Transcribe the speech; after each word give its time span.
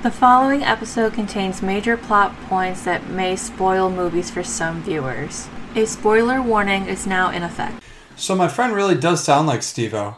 The 0.00 0.12
following 0.12 0.62
episode 0.62 1.12
contains 1.12 1.60
major 1.60 1.96
plot 1.96 2.32
points 2.42 2.84
that 2.84 3.08
may 3.10 3.34
spoil 3.34 3.90
movies 3.90 4.30
for 4.30 4.44
some 4.44 4.80
viewers. 4.80 5.48
A 5.74 5.86
spoiler 5.86 6.40
warning 6.40 6.86
is 6.86 7.04
now 7.04 7.32
in 7.32 7.42
effect. 7.42 7.82
So 8.14 8.36
my 8.36 8.46
friend 8.46 8.76
really 8.76 8.94
does 8.94 9.24
sound 9.24 9.48
like 9.48 9.64
Steve-O. 9.64 10.14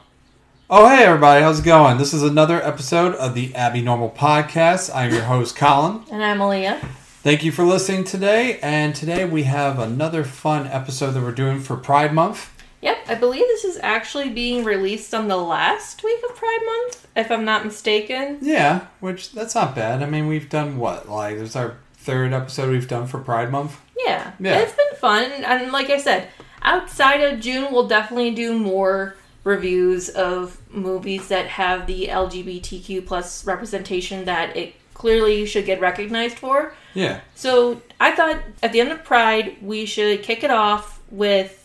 Oh 0.69 0.89
hey 0.91 1.05
everybody, 1.05 1.43
how's 1.43 1.61
it 1.61 1.65
going? 1.65 1.97
This 1.97 2.13
is 2.13 2.23
another 2.23 2.63
episode 2.63 3.15
of 3.15 3.35
the 3.35 3.55
Abby 3.55 3.81
Normal 3.81 4.11
Podcast. 4.11 4.95
I'm 4.95 5.15
your 5.15 5.23
host 5.23 5.57
Colin. 5.57 6.05
And 6.13 6.23
I'm 6.23 6.41
Aaliyah. 6.41 6.79
Thank 7.23 7.43
you 7.43 7.51
for 7.51 7.65
listening 7.65 8.05
today. 8.05 8.61
And 8.61 8.95
today 8.95 9.25
we 9.25 9.45
have 9.45 9.79
another 9.79 10.25
fun 10.25 10.67
episode 10.67 11.13
that 11.13 11.23
we're 11.23 11.33
doing 11.33 11.59
for 11.59 11.79
Pride 11.79 12.13
Month. 12.13 12.50
Yep, 12.83 12.97
I 13.09 13.15
believe 13.15 13.43
this 13.49 13.65
is 13.65 13.79
actually 13.83 14.31
being 14.31 14.65
released 14.65 15.13
on 15.15 15.29
the 15.29 15.37
last 15.37 16.03
week 16.03 16.19
of 16.29 16.35
Pride 16.37 16.63
Month, 16.65 17.07
if 17.15 17.31
I'm 17.31 17.45
not 17.45 17.65
mistaken. 17.65 18.39
Yeah, 18.41 18.87
which 19.01 19.33
that's 19.33 19.55
not 19.55 19.75
bad. 19.75 20.03
I 20.03 20.07
mean, 20.07 20.27
we've 20.29 20.49
done 20.49 20.79
what? 20.79 21.09
Like, 21.09 21.37
this 21.37 21.51
is 21.51 21.57
our 21.57 21.77
third 21.95 22.33
episode 22.33 22.71
we've 22.71 22.89
done 22.89 23.07
for 23.07 23.19
Pride 23.19 23.51
Month. 23.51 23.79
Yeah, 24.07 24.33
Yeah. 24.41 24.59
it's 24.61 24.73
been 24.75 24.97
fun. 24.99 25.31
And 25.45 25.71
like 25.73 25.91
I 25.91 25.99
said, 25.99 26.29
outside 26.63 27.21
of 27.21 27.39
June, 27.41 27.69
we'll 27.71 27.87
definitely 27.87 28.31
do 28.31 28.59
more 28.59 29.15
reviews 29.45 30.09
of 30.09 30.59
movies 30.71 31.29
that 31.29 31.47
have 31.49 31.87
the 31.87 32.09
LGBTQ 32.09 33.07
plus 33.07 33.45
representation 33.47 34.25
that 34.25 34.57
it 34.57 34.75
clearly 34.95 35.45
should 35.47 35.65
get 35.67 35.81
recognized 35.81 36.39
for. 36.39 36.75
Yeah. 36.95 37.21
So 37.35 37.81
I 37.99 38.13
thought 38.13 38.39
at 38.63 38.73
the 38.73 38.81
end 38.81 38.91
of 38.93 39.05
Pride, 39.05 39.57
we 39.63 39.85
should 39.87 40.23
kick 40.23 40.45
it 40.45 40.51
off 40.51 41.01
with, 41.11 41.60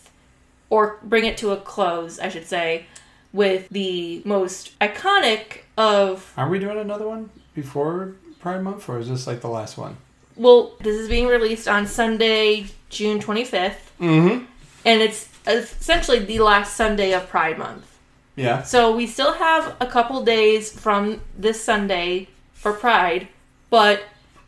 or 0.69 0.99
bring 1.03 1.25
it 1.25 1.37
to 1.37 1.51
a 1.51 1.57
close, 1.57 2.19
I 2.19 2.29
should 2.29 2.45
say, 2.47 2.85
with 3.33 3.67
the 3.69 4.21
most 4.25 4.77
iconic 4.79 5.59
of. 5.77 6.31
Are 6.37 6.49
we 6.49 6.59
doing 6.59 6.77
another 6.77 7.07
one 7.07 7.29
before 7.53 8.15
Pride 8.39 8.61
Month, 8.63 8.87
or 8.89 8.99
is 8.99 9.09
this 9.09 9.27
like 9.27 9.41
the 9.41 9.49
last 9.49 9.77
one? 9.77 9.97
Well, 10.35 10.73
this 10.81 10.95
is 10.95 11.07
being 11.07 11.27
released 11.27 11.67
on 11.67 11.87
Sunday, 11.87 12.67
June 12.89 13.19
25th, 13.19 13.75
Mm-hmm. 13.99 14.43
and 14.85 15.01
it's 15.01 15.29
essentially 15.47 16.19
the 16.19 16.39
last 16.39 16.75
Sunday 16.75 17.13
of 17.13 17.29
Pride 17.29 17.57
Month. 17.57 17.97
Yeah. 18.35 18.63
So 18.63 18.93
we 18.93 19.07
still 19.07 19.31
have 19.33 19.77
a 19.79 19.85
couple 19.85 20.21
days 20.25 20.69
from 20.77 21.21
this 21.37 21.63
Sunday 21.63 22.27
for 22.53 22.73
Pride, 22.73 23.29
but 23.69 24.03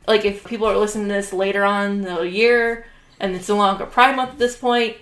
like 0.08 0.26
if 0.26 0.44
people 0.46 0.68
are 0.68 0.76
listening 0.78 1.08
to 1.08 1.14
this 1.14 1.32
later 1.32 1.64
on 1.64 1.92
in 1.92 2.02
the 2.02 2.22
year 2.24 2.86
and 3.20 3.34
it's 3.36 3.48
no 3.48 3.56
longer 3.56 3.86
Pride 3.86 4.16
Month 4.18 4.32
at 4.32 4.38
this 4.40 4.58
point, 4.58 4.98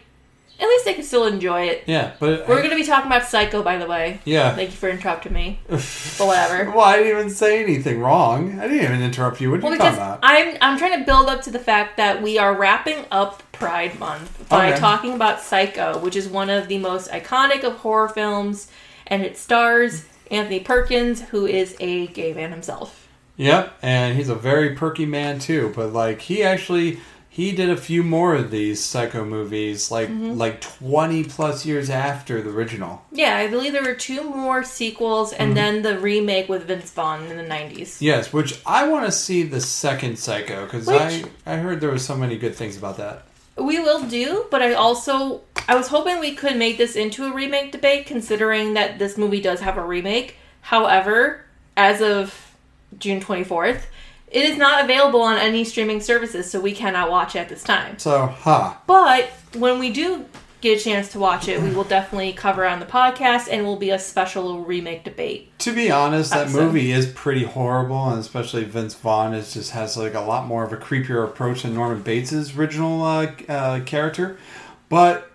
at 0.60 0.68
least 0.68 0.86
they 0.86 0.94
can 0.94 1.04
still 1.04 1.26
enjoy 1.26 1.64
it. 1.64 1.84
Yeah, 1.86 2.14
but 2.20 2.48
We're 2.48 2.58
going 2.58 2.70
to 2.70 2.76
be 2.76 2.86
talking 2.86 3.08
about 3.12 3.26
Psycho, 3.28 3.62
by 3.62 3.78
the 3.78 3.86
way. 3.88 4.22
yeah. 4.26 4.56
Thank 4.56 4.72
you 4.72 4.76
for 4.78 4.90
interrupting 4.90 5.34
me. 5.34 5.60
But 6.18 6.28
whatever. 6.28 6.72
Well, 6.72 6.86
I 6.86 6.98
didn't 6.98 7.12
even 7.18 7.30
say 7.30 7.62
anything 7.62 8.00
wrong. 8.00 8.58
I 8.60 8.68
didn't 8.70 8.84
even 8.86 9.02
interrupt 9.02 9.42
you. 9.42 9.52
What 9.52 9.60
are 9.60 9.64
Well, 9.64 9.72
you 9.74 9.78
because 9.78 9.98
talking 9.98 10.18
about? 10.18 10.20
I'm 10.24 10.58
I'm 10.62 10.78
trying 10.78 10.98
to 11.00 11.06
build 11.06 11.28
up 11.28 11.42
to 11.44 11.52
the 11.52 11.60
fact 11.60 11.98
that 11.98 12.22
we 12.22 12.38
are 12.38 12.54
wrapping 12.56 13.04
up 13.12 13.44
Pride 13.52 14.00
Month 14.00 14.48
by 14.50 14.70
Okay. 14.72 14.80
talking 14.80 15.14
about 15.14 15.42
Psycho, 15.42 15.98
which 16.00 16.16
is 16.16 16.28
one 16.30 16.50
of 16.50 16.70
the 16.70 16.78
most 16.78 17.12
iconic 17.12 17.64
of 17.66 17.74
horror 17.78 18.08
films, 18.08 18.72
and 19.08 19.24
it 19.24 19.38
stars 19.38 20.06
Anthony 20.32 20.62
Perkins, 20.62 21.22
who 21.22 21.46
is 21.46 21.76
a 21.82 22.08
gay 22.08 22.32
man 22.34 22.52
himself. 22.52 23.08
Yep, 23.38 23.74
and 23.82 24.16
he's 24.16 24.30
a 24.30 24.36
very 24.36 24.74
perky 24.76 25.06
man 25.06 25.40
too. 25.40 25.74
But 25.76 25.92
like, 25.92 26.22
he 26.22 26.42
actually 26.44 27.00
he 27.36 27.52
did 27.52 27.70
a 27.70 27.76
few 27.76 28.02
more 28.02 28.34
of 28.34 28.50
these 28.50 28.82
Psycho 28.82 29.26
movies, 29.26 29.92
like 29.92 30.08
Mm-hmm. 30.10 30.38
like 30.38 30.62
twenty 30.62 31.24
plus 31.26 31.66
years 31.66 31.90
after 31.90 32.42
the 32.42 32.50
original. 32.50 33.04
Yeah, 33.12 33.36
I 33.36 33.48
believe 33.48 33.74
there 33.74 33.84
were 33.84 33.94
two 34.10 34.24
more 34.24 34.64
sequels, 34.64 35.34
and 35.34 35.50
Mm-hmm. 35.50 35.56
then 35.56 35.82
the 35.82 36.00
remake 36.00 36.48
with 36.48 36.64
Vince 36.68 36.92
Vaughn 36.92 37.26
in 37.26 37.36
the 37.36 37.44
'90s. 37.44 37.98
Yes, 38.00 38.32
which 38.32 38.60
I 38.66 38.88
want 38.88 39.06
to 39.06 39.12
see 39.12 39.44
the 39.44 39.60
second 39.60 40.18
Psycho 40.18 40.64
because 40.66 40.88
I 40.88 41.24
I 41.46 41.58
heard 41.58 41.82
there 41.82 41.92
was 41.92 42.06
so 42.06 42.16
many 42.16 42.38
good 42.38 42.56
things 42.56 42.78
about 42.78 42.98
that. 42.98 43.24
We 43.58 43.80
will 43.80 44.04
do, 44.08 44.46
but 44.50 44.62
I 44.62 44.74
also 44.74 45.42
I 45.68 45.76
was 45.76 45.88
hoping 45.90 46.20
we 46.20 46.36
could 46.36 46.56
make 46.58 46.78
this 46.78 46.96
into 46.96 47.26
a 47.26 47.34
remake 47.34 47.72
debate, 47.74 48.06
considering 48.06 48.76
that 48.76 48.98
this 49.00 49.18
movie 49.18 49.42
does 49.42 49.60
have 49.60 49.78
a 49.78 49.84
remake. 49.86 50.36
However, 50.62 51.44
as 51.76 52.02
of 52.02 52.56
June 52.98 53.20
24th, 53.20 53.82
it 54.32 54.44
is 54.46 54.58
not 54.58 54.84
available 54.84 55.22
on 55.22 55.38
any 55.38 55.64
streaming 55.64 56.02
services, 56.02 56.50
so 56.50 56.60
we 56.60 56.74
cannot 56.74 57.10
watch 57.12 57.36
it 57.36 57.40
at 57.40 57.50
this 57.50 57.64
time. 57.64 57.98
So, 58.00 58.28
ha, 58.28 58.82
But 58.88 59.30
when 59.54 59.80
we 59.80 59.92
do 59.92 60.26
get 60.62 60.80
a 60.82 60.84
chance 60.84 61.12
to 61.12 61.20
watch 61.20 61.48
it, 61.48 61.62
we 61.62 61.70
will 61.70 61.84
definitely 61.84 62.34
cover 62.34 62.66
it 62.66 62.70
on 62.70 62.80
the 62.80 62.86
podcast, 62.88 63.48
and 63.52 63.62
it 63.62 63.64
will 63.64 63.76
be 63.76 63.92
a 63.92 64.00
special 64.00 64.62
remake 64.64 65.04
debate. 65.04 65.58
to 65.60 65.72
be 65.74 65.92
honest, 65.92 66.32
that 66.32 66.44
Episode. 66.48 66.64
movie 66.64 66.92
is 66.92 67.06
pretty 67.08 67.44
horrible, 67.44 68.10
and 68.10 68.20
especially 68.20 68.64
Vince 68.64 68.96
Vaughn 68.96 69.34
is 69.34 69.54
just 69.54 69.72
has 69.72 69.96
like 69.96 70.16
a 70.16 70.22
lot 70.22 70.48
more 70.48 70.64
of 70.64 70.74
a 70.74 70.78
creepier 70.78 71.24
approach 71.24 71.62
than 71.64 71.76
Norman 71.76 72.02
Bates' 72.02 72.56
original 72.58 73.04
uh, 73.04 73.32
uh, 73.48 73.80
character. 73.82 74.38
But 74.90 75.32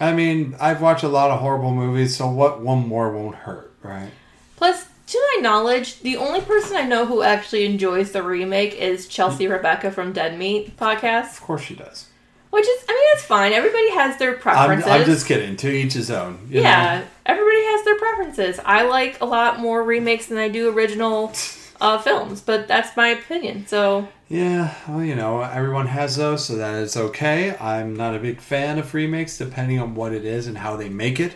I 0.00 0.12
mean, 0.14 0.56
I've 0.58 0.80
watched 0.80 1.02
a 1.04 1.08
lot 1.08 1.30
of 1.30 1.40
horrible 1.40 1.72
movies, 1.74 2.16
so 2.16 2.28
what 2.28 2.60
one 2.62 2.88
more 2.88 3.12
won't 3.12 3.36
hurt, 3.36 3.72
right? 3.82 4.10
Plus, 4.56 4.86
to 5.12 5.18
my 5.36 5.42
knowledge, 5.42 6.00
the 6.00 6.16
only 6.16 6.40
person 6.40 6.74
I 6.74 6.84
know 6.84 7.04
who 7.04 7.20
actually 7.20 7.66
enjoys 7.66 8.12
the 8.12 8.22
remake 8.22 8.74
is 8.76 9.06
Chelsea 9.06 9.46
Rebecca 9.46 9.90
from 9.90 10.14
Dead 10.14 10.38
Meat 10.38 10.74
podcast. 10.78 11.32
Of 11.32 11.42
course 11.42 11.62
she 11.62 11.74
does. 11.74 12.06
Which 12.48 12.66
is, 12.66 12.84
I 12.88 12.92
mean, 12.92 13.04
it's 13.12 13.22
fine. 13.22 13.52
Everybody 13.52 13.90
has 13.90 14.16
their 14.18 14.34
I'm, 14.36 14.40
preferences. 14.40 14.90
I'm 14.90 15.04
just 15.04 15.26
kidding. 15.26 15.56
To 15.58 15.70
each 15.70 15.92
his 15.92 16.10
own. 16.10 16.38
you 16.48 16.62
yeah, 16.62 17.00
know? 17.00 17.06
everybody 17.26 17.62
has 17.62 17.84
their 17.84 17.98
preferences. 17.98 18.58
I 18.64 18.84
like 18.84 19.20
a 19.20 19.26
lot 19.26 19.58
more 19.60 19.82
remakes 19.82 20.26
than 20.26 20.38
I 20.38 20.48
do 20.48 20.70
original 20.70 21.32
uh, 21.82 21.98
films, 21.98 22.40
but 22.40 22.66
that's 22.66 22.96
my 22.96 23.08
opinion. 23.08 23.66
So, 23.66 24.08
Yeah, 24.30 24.74
well, 24.88 25.04
you 25.04 25.14
know, 25.14 25.42
everyone 25.42 25.88
has 25.88 26.16
those, 26.16 26.46
so 26.46 26.56
that 26.56 26.74
is 26.76 26.96
okay. 26.96 27.54
I'm 27.58 27.94
not 27.94 28.14
a 28.14 28.18
big 28.18 28.40
fan 28.40 28.78
of 28.78 28.94
remakes, 28.94 29.36
depending 29.36 29.78
on 29.78 29.94
what 29.94 30.14
it 30.14 30.24
is 30.24 30.46
and 30.46 30.56
how 30.56 30.76
they 30.76 30.88
make 30.88 31.20
it. 31.20 31.34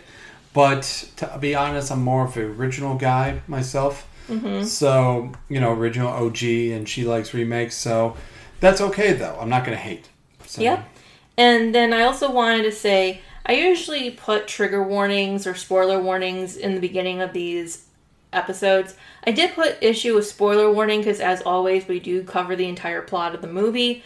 But 0.53 1.09
to 1.17 1.37
be 1.39 1.55
honest, 1.55 1.91
I'm 1.91 2.03
more 2.03 2.25
of 2.25 2.35
an 2.37 2.43
original 2.43 2.95
guy 2.97 3.41
myself. 3.47 4.07
Mm-hmm. 4.27 4.63
So, 4.63 5.31
you 5.49 5.59
know, 5.59 5.71
original 5.73 6.09
OG, 6.09 6.43
and 6.43 6.87
she 6.87 7.05
likes 7.05 7.33
remakes, 7.33 7.75
so 7.75 8.17
that's 8.59 8.81
okay, 8.81 9.13
though. 9.13 9.37
I'm 9.39 9.49
not 9.49 9.65
going 9.65 9.77
to 9.77 9.81
hate. 9.81 10.09
So, 10.45 10.61
Yep. 10.61 10.85
And 11.37 11.73
then 11.73 11.93
I 11.93 12.01
also 12.01 12.31
wanted 12.31 12.63
to 12.63 12.71
say 12.71 13.21
I 13.45 13.53
usually 13.53 14.11
put 14.11 14.47
trigger 14.47 14.83
warnings 14.83 15.47
or 15.47 15.55
spoiler 15.55 16.01
warnings 16.01 16.57
in 16.57 16.73
the 16.75 16.81
beginning 16.81 17.21
of 17.21 17.31
these 17.31 17.85
episodes. 18.33 18.95
I 19.25 19.31
did 19.31 19.53
put 19.53 19.77
issue 19.81 20.15
with 20.15 20.27
spoiler 20.27 20.71
warning 20.71 20.99
because, 20.99 21.19
as 21.21 21.41
always, 21.43 21.87
we 21.87 21.99
do 21.99 22.23
cover 22.23 22.55
the 22.55 22.67
entire 22.67 23.01
plot 23.01 23.35
of 23.35 23.41
the 23.41 23.47
movie. 23.47 24.03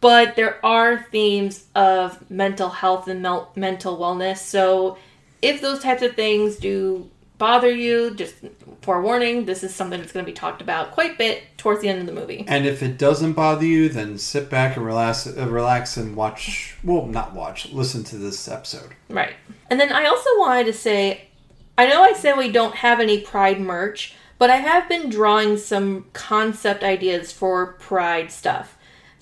But 0.00 0.36
there 0.36 0.64
are 0.64 1.06
themes 1.10 1.64
of 1.74 2.30
mental 2.30 2.68
health 2.68 3.08
and 3.08 3.22
mel- 3.22 3.50
mental 3.56 3.98
wellness. 3.98 4.38
So 4.38 4.98
if 5.44 5.60
those 5.60 5.80
types 5.80 6.02
of 6.02 6.14
things 6.14 6.56
do 6.56 7.10
bother 7.38 7.70
you, 7.70 8.14
just 8.14 8.34
forewarning, 8.82 9.44
this 9.44 9.62
is 9.62 9.74
something 9.74 10.00
that's 10.00 10.12
going 10.12 10.24
to 10.24 10.30
be 10.30 10.34
talked 10.34 10.62
about 10.62 10.92
quite 10.92 11.14
a 11.14 11.18
bit 11.18 11.42
towards 11.58 11.80
the 11.80 11.88
end 11.88 12.00
of 12.00 12.06
the 12.06 12.12
movie. 12.12 12.44
And 12.48 12.66
if 12.66 12.82
it 12.82 12.98
doesn't 12.98 13.32
bother 13.32 13.64
you, 13.64 13.88
then 13.88 14.18
sit 14.18 14.48
back 14.48 14.76
and 14.76 14.84
relax, 14.84 15.26
uh, 15.26 15.46
relax 15.48 15.96
and 15.96 16.16
watch. 16.16 16.76
Well, 16.84 17.06
not 17.06 17.34
watch. 17.34 17.70
Listen 17.72 18.04
to 18.04 18.16
this 18.16 18.48
episode. 18.48 18.94
Right. 19.08 19.34
And 19.70 19.80
then 19.80 19.92
I 19.92 20.06
also 20.06 20.30
wanted 20.38 20.66
to 20.66 20.72
say 20.72 21.28
I 21.76 21.86
know 21.86 22.02
I 22.02 22.12
said 22.12 22.36
we 22.36 22.52
don't 22.52 22.76
have 22.76 23.00
any 23.00 23.20
Pride 23.20 23.60
merch, 23.60 24.14
but 24.38 24.48
I 24.48 24.56
have 24.56 24.88
been 24.88 25.10
drawing 25.10 25.56
some 25.56 26.06
concept 26.12 26.84
ideas 26.84 27.32
for 27.32 27.72
Pride 27.74 28.30
stuff. 28.30 28.73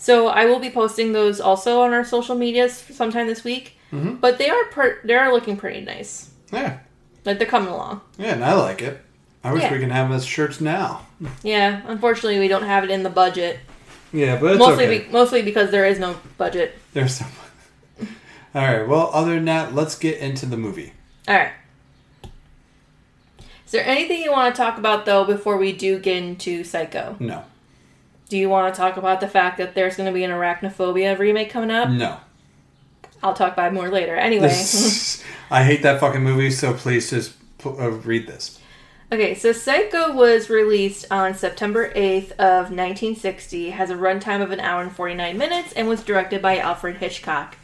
So 0.03 0.27
I 0.27 0.47
will 0.47 0.59
be 0.59 0.69
posting 0.69 1.13
those 1.13 1.41
also 1.41 1.81
on 1.83 1.93
our 1.93 2.05
social 2.05 2.35
medias 2.35 2.73
sometime 2.77 3.29
this 3.29 3.45
week. 3.45 3.79
Mm-hmm. 3.93 4.17
But 4.17 4.37
they 4.39 4.51
are 4.51 4.65
per- 4.65 4.99
they 5.05 5.15
are 5.15 5.33
looking 5.33 5.57
pretty 5.57 5.81
nice. 5.81 6.29
Yeah, 6.53 6.81
Like 7.25 7.39
they're 7.39 7.47
coming 7.47 7.69
along. 7.73 8.01
yeah, 8.19 8.33
and 8.35 8.45
I 8.45 8.55
like 8.55 8.83
it. 8.83 9.01
I 9.45 9.53
wish 9.53 9.63
Yeah. 9.63 9.73
we 9.73 9.79
can 9.79 9.91
have 9.91 10.11
those 10.11 10.25
shirts 10.27 10.61
now. 10.61 11.07
Yeah, 11.45 11.83
unfortunately 11.87 12.41
we 12.41 12.49
don't 12.49 12.65
have 12.65 12.83
it 12.83 12.91
in 12.91 13.05
the 13.05 13.11
budget. 13.11 13.61
Yeah, 14.13 14.41
but 14.41 14.51
it's 14.53 14.59
mostly 14.59 14.87
okay. 14.87 14.99
be- 15.07 15.13
mostly 15.13 15.43
because 15.43 15.71
there 15.71 15.87
is 15.87 16.01
no 16.01 16.17
budget. 16.37 16.77
There's 16.95 17.15
some. 17.15 17.29
All 18.57 18.63
right. 18.63 18.89
Well, 18.89 19.09
other 19.15 19.37
than 19.37 19.45
that, 19.45 19.73
let's 19.73 19.97
get 19.97 20.19
into 20.19 20.47
the 20.47 20.57
movie. 20.57 20.95
All 21.29 21.37
right. 21.37 21.53
Is 23.67 23.71
there 23.71 23.87
anything 23.87 24.21
you 24.21 24.33
want 24.33 24.53
to 24.53 24.61
talk 24.61 24.79
about 24.79 25.07
though 25.07 25.25
before 25.25 25.57
we 25.59 25.73
do 25.73 26.01
get 26.01 26.17
into 26.17 26.65
Psycho? 26.65 27.15
No. 27.21 27.45
Do 28.33 28.39
you 28.39 28.49
want 28.49 28.75
to 28.75 28.81
talk 28.81 28.97
about 28.97 29.21
the 29.21 29.29
fact 29.29 29.59
that 29.59 29.75
there's 29.75 29.95
going 29.95 30.07
to 30.07 30.13
be 30.15 30.25
an 30.25 30.31
arachnophobia 30.31 31.19
remake 31.19 31.51
coming 31.51 31.71
up? 31.71 31.91
No. 31.91 32.19
I'll 33.23 33.35
talk 33.35 33.53
about 33.53 33.73
it 33.73 33.75
more 33.75 33.91
later. 33.91 34.17
Anyway. 34.17 34.47
I 35.51 35.65
hate 35.65 35.83
that 35.83 36.01
fucking 36.01 36.23
movie, 36.23 36.51
so 36.51 36.73
please 36.73 37.11
just 37.11 37.35
uh, 37.63 37.91
read 37.91 38.27
this. 38.27 38.59
okay, 39.13 39.35
so 39.35 39.53
Psycho 39.53 40.15
was 40.15 40.49
released 40.49 41.05
on 41.11 41.35
September 41.35 41.93
8th 41.93 42.33
of 42.39 42.71
1960, 42.71 43.69
has 43.69 43.91
a 43.91 43.97
runtime 43.97 44.41
of 44.41 44.51
an 44.51 44.61
hour 44.61 44.81
and 44.81 44.93
49 44.93 45.37
minutes, 45.37 45.75
and 45.75 45.87
was 45.87 46.03
directed 46.03 46.41
by 46.41 46.57
Alfred 46.57 46.97
Hitchcock. 46.97 47.59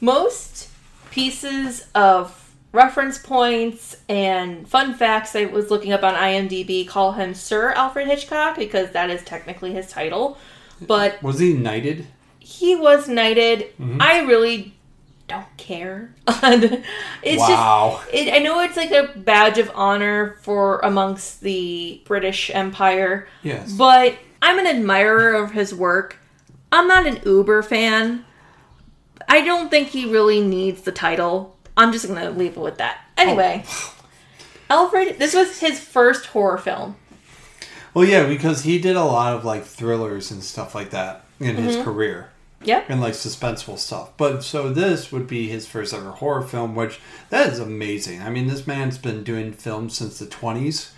Most 0.00 0.70
pieces 1.10 1.88
of 1.94 2.45
reference 2.72 3.18
points 3.18 3.96
and 4.08 4.68
fun 4.68 4.94
facts 4.94 5.34
I 5.34 5.46
was 5.46 5.70
looking 5.70 5.92
up 5.92 6.02
on 6.02 6.14
IMDb 6.14 6.86
call 6.86 7.12
him 7.12 7.34
Sir 7.34 7.72
Alfred 7.72 8.06
Hitchcock 8.06 8.56
because 8.56 8.90
that 8.90 9.10
is 9.10 9.22
technically 9.22 9.72
his 9.72 9.90
title. 9.90 10.38
But 10.80 11.22
Was 11.22 11.38
he 11.38 11.54
knighted? 11.54 12.06
he 12.46 12.76
was 12.76 13.08
knighted. 13.08 13.76
Mm-hmm. 13.76 14.00
I 14.00 14.20
really 14.20 14.72
don't 15.26 15.56
care. 15.56 16.14
it's 16.28 17.40
wow. 17.40 18.00
just 18.04 18.14
it, 18.14 18.32
I 18.32 18.38
know 18.38 18.60
it's 18.60 18.76
like 18.76 18.92
a 18.92 19.18
badge 19.18 19.58
of 19.58 19.68
honor 19.74 20.36
for 20.42 20.78
amongst 20.84 21.40
the 21.40 22.00
British 22.04 22.52
Empire, 22.54 23.26
yes. 23.42 23.72
but 23.72 24.14
I'm 24.40 24.60
an 24.60 24.66
admirer 24.68 25.34
of 25.34 25.50
his 25.50 25.74
work. 25.74 26.18
I'm 26.70 26.86
not 26.86 27.04
an 27.04 27.20
Uber 27.24 27.64
fan. 27.64 28.24
I 29.28 29.40
don't 29.40 29.68
think 29.68 29.88
he 29.88 30.08
really 30.08 30.40
needs 30.40 30.82
the 30.82 30.92
title. 30.92 31.55
I'm 31.76 31.92
just 31.92 32.06
gonna 32.08 32.30
leave 32.30 32.56
it 32.56 32.60
with 32.60 32.78
that. 32.78 33.00
Anyway, 33.16 33.64
oh. 33.66 33.94
Alfred, 34.70 35.18
this 35.18 35.34
was 35.34 35.60
his 35.60 35.78
first 35.80 36.26
horror 36.26 36.58
film. 36.58 36.96
well, 37.94 38.04
yeah, 38.04 38.26
because 38.26 38.64
he 38.64 38.78
did 38.78 38.96
a 38.96 39.04
lot 39.04 39.34
of 39.34 39.44
like 39.44 39.64
thrillers 39.64 40.30
and 40.30 40.42
stuff 40.42 40.74
like 40.74 40.90
that 40.90 41.24
in 41.40 41.56
his 41.56 41.76
mm-hmm. 41.76 41.84
career. 41.84 42.30
Yep. 42.62 42.86
and 42.88 43.00
like 43.00 43.12
suspenseful 43.12 43.78
stuff. 43.78 44.16
But 44.16 44.42
so 44.42 44.70
this 44.72 45.12
would 45.12 45.28
be 45.28 45.46
his 45.46 45.68
first 45.68 45.92
ever 45.94 46.10
horror 46.10 46.42
film, 46.42 46.74
which 46.74 46.98
that 47.28 47.52
is 47.52 47.60
amazing. 47.60 48.22
I 48.22 48.30
mean, 48.30 48.48
this 48.48 48.66
man's 48.66 48.98
been 48.98 49.22
doing 49.22 49.52
films 49.52 49.96
since 49.96 50.18
the 50.18 50.26
twenties, 50.26 50.92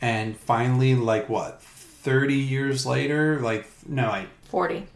and 0.00 0.36
finally, 0.36 0.94
like 0.94 1.28
what, 1.28 1.60
thirty 1.62 2.36
years 2.36 2.86
later, 2.86 3.40
like 3.40 3.66
no, 3.88 4.06
like 4.08 4.28
40. 4.44 4.86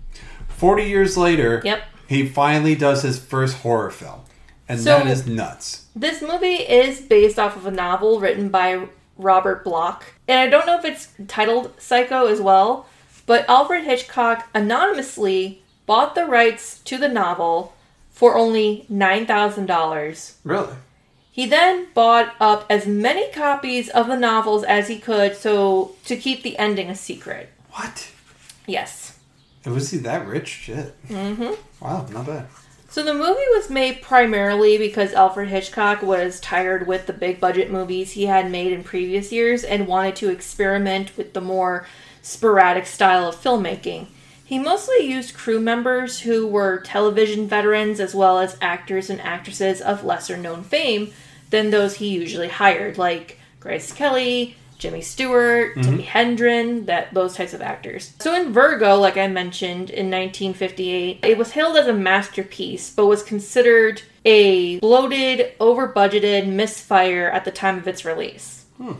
forty 0.48 0.84
years 0.84 1.16
later, 1.16 1.60
Yep. 1.64 1.82
he 2.06 2.28
finally 2.28 2.74
does 2.76 3.02
his 3.02 3.18
first 3.18 3.56
horror 3.58 3.90
film, 3.90 4.20
and 4.68 4.80
So- 4.80 4.98
that 4.98 5.06
is 5.06 5.26
nuts. 5.26 5.86
This 5.94 6.22
movie 6.22 6.54
is 6.54 7.00
based 7.00 7.38
off 7.38 7.56
of 7.56 7.66
a 7.66 7.70
novel 7.70 8.20
written 8.20 8.48
by 8.48 8.86
Robert 9.18 9.62
Bloch. 9.64 10.04
And 10.26 10.38
I 10.40 10.48
don't 10.48 10.66
know 10.66 10.78
if 10.78 10.84
it's 10.84 11.08
titled 11.28 11.72
Psycho 11.78 12.26
as 12.26 12.40
well, 12.40 12.86
but 13.26 13.48
Alfred 13.48 13.84
Hitchcock 13.84 14.48
anonymously 14.54 15.62
bought 15.86 16.14
the 16.14 16.24
rights 16.26 16.78
to 16.84 16.96
the 16.96 17.08
novel 17.08 17.74
for 18.10 18.36
only 18.36 18.86
$9,000. 18.90 20.32
Really? 20.44 20.74
He 21.30 21.46
then 21.46 21.86
bought 21.94 22.34
up 22.40 22.66
as 22.68 22.86
many 22.86 23.30
copies 23.32 23.88
of 23.88 24.06
the 24.06 24.16
novels 24.18 24.64
as 24.64 24.88
he 24.88 24.98
could 24.98 25.34
so 25.36 25.92
to 26.04 26.16
keep 26.16 26.42
the 26.42 26.58
ending 26.58 26.90
a 26.90 26.94
secret. 26.94 27.50
What? 27.70 28.08
Yes. 28.66 29.18
And 29.64 29.74
Was 29.74 29.90
he 29.90 29.98
that 29.98 30.26
rich? 30.26 30.48
Shit. 30.48 30.94
Mm-hmm. 31.08 31.52
Wow, 31.80 32.06
not 32.10 32.26
bad. 32.26 32.46
So 32.92 33.02
the 33.02 33.14
movie 33.14 33.48
was 33.54 33.70
made 33.70 34.02
primarily 34.02 34.76
because 34.76 35.14
Alfred 35.14 35.48
Hitchcock 35.48 36.02
was 36.02 36.38
tired 36.38 36.86
with 36.86 37.06
the 37.06 37.14
big 37.14 37.40
budget 37.40 37.70
movies 37.70 38.12
he 38.12 38.26
had 38.26 38.50
made 38.50 38.70
in 38.70 38.84
previous 38.84 39.32
years 39.32 39.64
and 39.64 39.86
wanted 39.86 40.14
to 40.16 40.28
experiment 40.28 41.16
with 41.16 41.32
the 41.32 41.40
more 41.40 41.86
sporadic 42.20 42.84
style 42.84 43.26
of 43.26 43.36
filmmaking. 43.36 44.08
He 44.44 44.58
mostly 44.58 45.06
used 45.06 45.32
crew 45.32 45.58
members 45.58 46.20
who 46.20 46.46
were 46.46 46.80
television 46.80 47.48
veterans 47.48 47.98
as 47.98 48.14
well 48.14 48.38
as 48.38 48.58
actors 48.60 49.08
and 49.08 49.22
actresses 49.22 49.80
of 49.80 50.04
lesser 50.04 50.36
known 50.36 50.62
fame 50.62 51.14
than 51.48 51.70
those 51.70 51.94
he 51.94 52.08
usually 52.08 52.48
hired, 52.48 52.98
like 52.98 53.38
Grace 53.58 53.90
Kelly, 53.90 54.54
Jimmy 54.82 55.00
Stewart, 55.00 55.76
Tippi 55.76 55.84
mm-hmm. 55.84 56.00
Hendren, 56.00 56.86
that 56.86 57.14
those 57.14 57.36
types 57.36 57.54
of 57.54 57.62
actors. 57.62 58.14
So 58.18 58.34
in 58.34 58.52
Vertigo, 58.52 58.96
like 58.96 59.16
I 59.16 59.28
mentioned 59.28 59.90
in 59.90 60.10
1958, 60.10 61.20
it 61.22 61.38
was 61.38 61.52
hailed 61.52 61.76
as 61.76 61.86
a 61.86 61.92
masterpiece, 61.92 62.92
but 62.92 63.06
was 63.06 63.22
considered 63.22 64.02
a 64.24 64.80
bloated, 64.80 65.52
over-budgeted 65.60 66.48
misfire 66.48 67.30
at 67.30 67.44
the 67.44 67.52
time 67.52 67.78
of 67.78 67.86
its 67.86 68.04
release. 68.04 68.64
Hmm. 68.76 68.94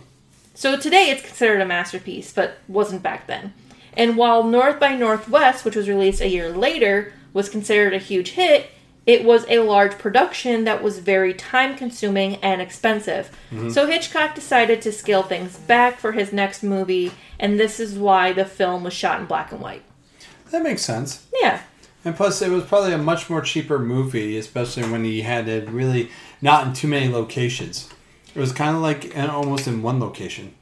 So 0.54 0.76
today 0.76 1.10
it's 1.10 1.26
considered 1.26 1.60
a 1.60 1.66
masterpiece, 1.66 2.32
but 2.32 2.58
wasn't 2.68 3.02
back 3.02 3.26
then. 3.26 3.52
And 3.94 4.16
while 4.16 4.44
North 4.44 4.78
by 4.78 4.94
Northwest, 4.94 5.64
which 5.64 5.74
was 5.74 5.88
released 5.88 6.20
a 6.20 6.28
year 6.28 6.50
later, 6.50 7.12
was 7.32 7.48
considered 7.48 7.92
a 7.92 7.98
huge 7.98 8.30
hit, 8.30 8.70
it 9.04 9.24
was 9.24 9.44
a 9.48 9.58
large 9.58 9.98
production 9.98 10.64
that 10.64 10.82
was 10.82 10.98
very 11.00 11.34
time 11.34 11.76
consuming 11.76 12.36
and 12.36 12.60
expensive. 12.62 13.30
Mm-hmm. 13.50 13.70
So 13.70 13.86
Hitchcock 13.86 14.34
decided 14.34 14.80
to 14.82 14.92
scale 14.92 15.22
things 15.22 15.58
back 15.58 15.98
for 15.98 16.12
his 16.12 16.32
next 16.32 16.62
movie, 16.62 17.12
and 17.38 17.58
this 17.58 17.80
is 17.80 17.98
why 17.98 18.32
the 18.32 18.44
film 18.44 18.84
was 18.84 18.92
shot 18.92 19.20
in 19.20 19.26
black 19.26 19.50
and 19.50 19.60
white. 19.60 19.82
That 20.50 20.62
makes 20.62 20.82
sense. 20.82 21.26
Yeah. 21.40 21.62
And 22.04 22.16
plus, 22.16 22.42
it 22.42 22.50
was 22.50 22.64
probably 22.64 22.92
a 22.92 22.98
much 22.98 23.30
more 23.30 23.40
cheaper 23.40 23.78
movie, 23.78 24.36
especially 24.36 24.84
when 24.84 25.04
he 25.04 25.22
had 25.22 25.48
it 25.48 25.68
really 25.68 26.10
not 26.40 26.66
in 26.66 26.72
too 26.72 26.88
many 26.88 27.08
locations. 27.08 27.88
It 28.34 28.40
was 28.40 28.52
kind 28.52 28.76
of 28.76 28.82
like 28.82 29.16
almost 29.16 29.66
in 29.66 29.82
one 29.82 30.00
location. 30.00 30.54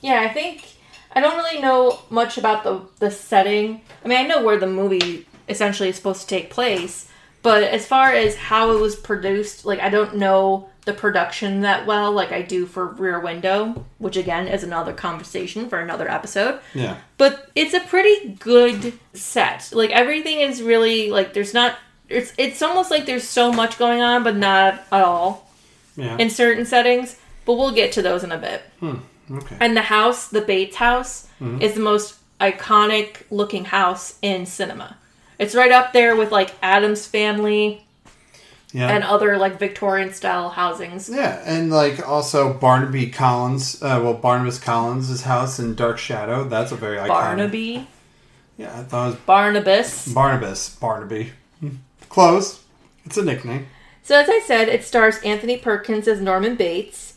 Yeah, 0.00 0.20
I 0.20 0.32
think 0.32 0.64
I 1.12 1.20
don't 1.20 1.36
really 1.36 1.60
know 1.60 2.00
much 2.10 2.38
about 2.38 2.64
the 2.64 2.82
the 2.98 3.10
setting. 3.10 3.82
I 4.04 4.08
mean, 4.08 4.18
I 4.18 4.26
know 4.26 4.42
where 4.42 4.58
the 4.58 4.66
movie 4.66 5.26
essentially 5.48 5.88
is 5.88 5.96
supposed 5.96 6.22
to 6.22 6.26
take 6.28 6.50
place, 6.50 7.08
but 7.48 7.62
as 7.64 7.86
far 7.86 8.12
as 8.12 8.36
how 8.36 8.72
it 8.72 8.80
was 8.80 8.94
produced, 8.96 9.64
like 9.64 9.80
I 9.80 9.88
don't 9.88 10.16
know 10.16 10.68
the 10.84 10.92
production 10.94 11.60
that 11.62 11.86
well 11.86 12.12
like 12.12 12.32
I 12.32 12.42
do 12.42 12.66
for 12.66 12.86
Rear 12.86 13.20
Window, 13.20 13.84
which 13.98 14.16
again 14.16 14.48
is 14.48 14.62
another 14.64 14.92
conversation 14.92 15.68
for 15.68 15.78
another 15.80 16.08
episode. 16.10 16.60
Yeah. 16.74 16.96
But 17.16 17.50
it's 17.54 17.74
a 17.74 17.80
pretty 17.80 18.30
good 18.38 18.92
set. 19.14 19.70
Like 19.72 19.90
everything 19.90 20.40
is 20.40 20.62
really 20.62 21.10
like 21.10 21.32
there's 21.34 21.54
not 21.54 21.76
it's 22.08 22.32
it's 22.38 22.62
almost 22.62 22.90
like 22.90 23.04
there's 23.06 23.28
so 23.28 23.52
much 23.52 23.78
going 23.78 24.00
on 24.00 24.22
but 24.24 24.36
not 24.36 24.74
at 24.92 25.02
all 25.02 25.50
Yeah. 25.96 26.16
in 26.18 26.30
certain 26.30 26.64
settings, 26.64 27.16
but 27.44 27.54
we'll 27.58 27.72
get 27.74 27.92
to 27.92 28.02
those 28.02 28.24
in 28.24 28.32
a 28.32 28.38
bit. 28.38 28.62
okay. 28.82 29.56
And 29.60 29.76
the 29.76 29.82
house, 29.82 30.28
the 30.28 30.40
Bates 30.42 30.76
house, 30.76 31.26
Mm-hmm. 31.40 31.62
is 31.62 31.74
the 31.74 31.80
most 31.80 32.14
iconic 32.40 33.22
looking 33.30 33.64
house 33.66 34.18
in 34.22 34.44
cinema. 34.46 34.96
It's 35.38 35.54
right 35.54 35.70
up 35.72 35.92
there 35.92 36.16
with 36.16 36.32
like 36.32 36.54
Addams 36.62 37.06
Family 37.06 37.84
yeah. 38.72 38.88
and 38.90 39.04
other 39.04 39.36
like 39.38 39.58
Victorian 39.58 40.12
style 40.12 40.48
housings. 40.50 41.08
yeah, 41.08 41.42
and 41.46 41.70
like 41.70 42.06
also 42.06 42.52
Barnaby 42.52 43.10
Collins, 43.10 43.82
uh, 43.82 44.00
well 44.02 44.14
Barnabas 44.14 44.58
Collins' 44.58 45.22
house 45.22 45.58
in 45.58 45.74
Dark 45.74 45.98
Shadow. 45.98 46.44
That's 46.48 46.72
a 46.72 46.76
very 46.76 46.96
iconic. 46.98 47.08
Barnaby, 47.08 47.86
Yeah, 48.56 48.78
I 48.80 48.82
thought 48.82 49.04
it 49.06 49.10
was 49.12 49.16
Barnabas. 49.20 50.08
Barnabas 50.12 50.74
Barnaby. 50.76 51.32
Hmm. 51.60 51.68
Close. 52.08 52.62
It's 53.04 53.16
a 53.16 53.24
nickname. 53.24 53.66
So 54.02 54.16
as 54.18 54.28
I 54.28 54.40
said, 54.44 54.68
it 54.68 54.84
stars 54.84 55.18
Anthony 55.22 55.56
Perkins 55.58 56.08
as 56.08 56.20
Norman 56.20 56.56
Bates, 56.56 57.14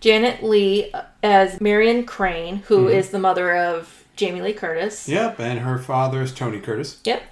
Janet 0.00 0.42
Leigh 0.42 0.90
as 1.22 1.60
Marion 1.60 2.04
Crane, 2.06 2.56
who 2.66 2.88
is 2.88 3.06
Mm-hmm. 3.06 3.12
the 3.12 3.18
mother 3.20 3.54
of 3.56 4.04
Jamie 4.16 4.40
Lee 4.42 4.52
Curtis. 4.54 5.08
Yep, 5.08 5.38
and 5.40 5.60
her 5.60 5.78
father 5.78 6.20
is 6.22 6.32
Tony 6.32 6.58
Curtis. 6.60 6.98
Yep. 7.04 7.22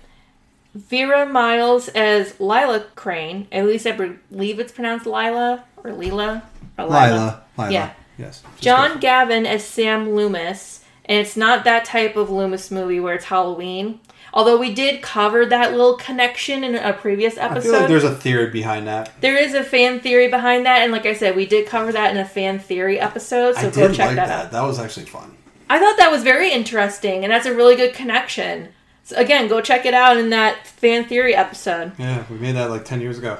Vera 0.78 1.26
Miles 1.26 1.88
as 1.88 2.38
Lila 2.40 2.84
Crane. 2.94 3.48
At 3.50 3.66
least 3.66 3.86
I 3.86 3.92
believe 3.92 4.58
it's 4.60 4.72
pronounced 4.72 5.06
Lila 5.06 5.64
or 5.82 5.92
Lila. 5.92 6.44
Or 6.78 6.84
Lila. 6.84 7.42
Lila. 7.56 7.70
Yeah. 7.70 7.92
Yes. 8.16 8.42
John 8.60 9.00
Gavin 9.00 9.46
as 9.46 9.64
Sam 9.64 10.14
Loomis. 10.14 10.84
And 11.04 11.18
it's 11.18 11.36
not 11.36 11.64
that 11.64 11.84
type 11.84 12.16
of 12.16 12.30
Loomis 12.30 12.70
movie 12.70 13.00
where 13.00 13.14
it's 13.14 13.24
Halloween. 13.26 14.00
Although 14.32 14.58
we 14.58 14.74
did 14.74 15.00
cover 15.02 15.46
that 15.46 15.72
little 15.72 15.96
connection 15.96 16.62
in 16.62 16.74
a 16.74 16.92
previous 16.92 17.38
episode. 17.38 17.58
I 17.58 17.62
feel 17.62 17.72
like 17.72 17.88
there's 17.88 18.04
a 18.04 18.14
theory 18.14 18.50
behind 18.50 18.86
that. 18.86 19.18
there 19.22 19.36
is 19.36 19.54
a 19.54 19.64
fan 19.64 20.00
theory 20.00 20.28
behind 20.28 20.66
that, 20.66 20.82
and 20.82 20.92
like 20.92 21.06
I 21.06 21.14
said, 21.14 21.34
we 21.34 21.46
did 21.46 21.66
cover 21.66 21.92
that 21.92 22.10
in 22.10 22.18
a 22.18 22.26
fan 22.26 22.58
theory 22.58 23.00
episode, 23.00 23.54
so 23.54 23.68
I 23.68 23.70
go 23.70 23.88
check 23.88 24.08
like 24.08 24.16
that, 24.16 24.28
that. 24.28 24.44
out. 24.46 24.50
That 24.52 24.62
was 24.62 24.78
actually 24.78 25.06
fun. 25.06 25.34
I 25.70 25.78
thought 25.78 25.96
that 25.96 26.10
was 26.10 26.22
very 26.22 26.52
interesting, 26.52 27.24
and 27.24 27.32
that's 27.32 27.46
a 27.46 27.54
really 27.54 27.74
good 27.74 27.94
connection. 27.94 28.68
So 29.08 29.16
again, 29.16 29.48
go 29.48 29.62
check 29.62 29.86
it 29.86 29.94
out 29.94 30.18
in 30.18 30.28
that 30.30 30.66
fan 30.66 31.06
theory 31.06 31.34
episode. 31.34 31.92
Yeah, 31.98 32.24
we 32.28 32.36
made 32.36 32.56
that 32.56 32.68
like 32.68 32.84
ten 32.84 33.00
years 33.00 33.16
ago. 33.16 33.38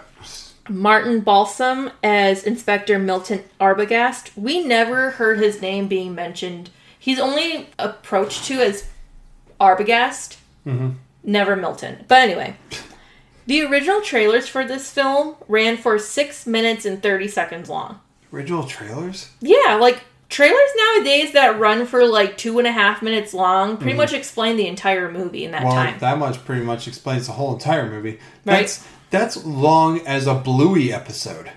Martin 0.67 1.21
Balsam 1.21 1.91
as 2.03 2.43
Inspector 2.43 2.99
Milton 2.99 3.45
Arbogast. 3.61 4.31
We 4.35 4.65
never 4.65 5.11
heard 5.11 5.39
his 5.39 5.61
name 5.61 5.87
being 5.87 6.15
mentioned. 6.15 6.71
He's 6.99 7.19
only 7.21 7.69
approached 7.79 8.47
to 8.47 8.55
as 8.63 8.89
Arbogast, 9.61 10.37
Mhm. 10.67 10.95
never 11.23 11.55
Milton. 11.55 12.07
But 12.09 12.21
anyway, 12.23 12.57
the 13.47 13.63
original 13.65 14.01
trailers 14.01 14.49
for 14.49 14.65
this 14.65 14.91
film 14.91 15.37
ran 15.49 15.77
for 15.77 15.99
six 15.99 16.47
minutes 16.47 16.87
and 16.87 17.03
30 17.03 17.29
seconds 17.29 17.69
long. 17.69 18.01
Original 18.33 18.65
trailers? 18.65 19.29
Yeah, 19.43 19.75
like 19.79 20.01
trailers 20.29 20.71
nowadays 20.77 21.33
that 21.33 21.59
run 21.59 21.87
for 21.87 22.05
like 22.05 22.37
two 22.37 22.59
and 22.59 22.69
a 22.69 22.73
half 22.73 23.03
minutes 23.03 23.33
long 23.33 23.77
pretty 23.77 23.95
mm. 23.95 23.99
much 23.99 24.13
explain 24.13 24.57
the 24.57 24.67
entire 24.67 25.11
movie 25.11 25.45
in 25.45 25.53
that 25.53 25.65
well, 25.65 25.73
time. 25.73 25.99
that 26.01 26.19
much 26.19 26.45
pretty 26.45 26.63
much 26.63 26.87
explains 26.87 27.27
the 27.27 27.33
whole 27.33 27.55
entire 27.55 27.89
movie. 27.89 28.19
Right. 28.45 28.61
That's 28.61 28.87
that's 29.11 29.45
long 29.45 30.07
as 30.07 30.27
a 30.27 30.35
Bluey 30.35 30.93
episode. 30.93 31.51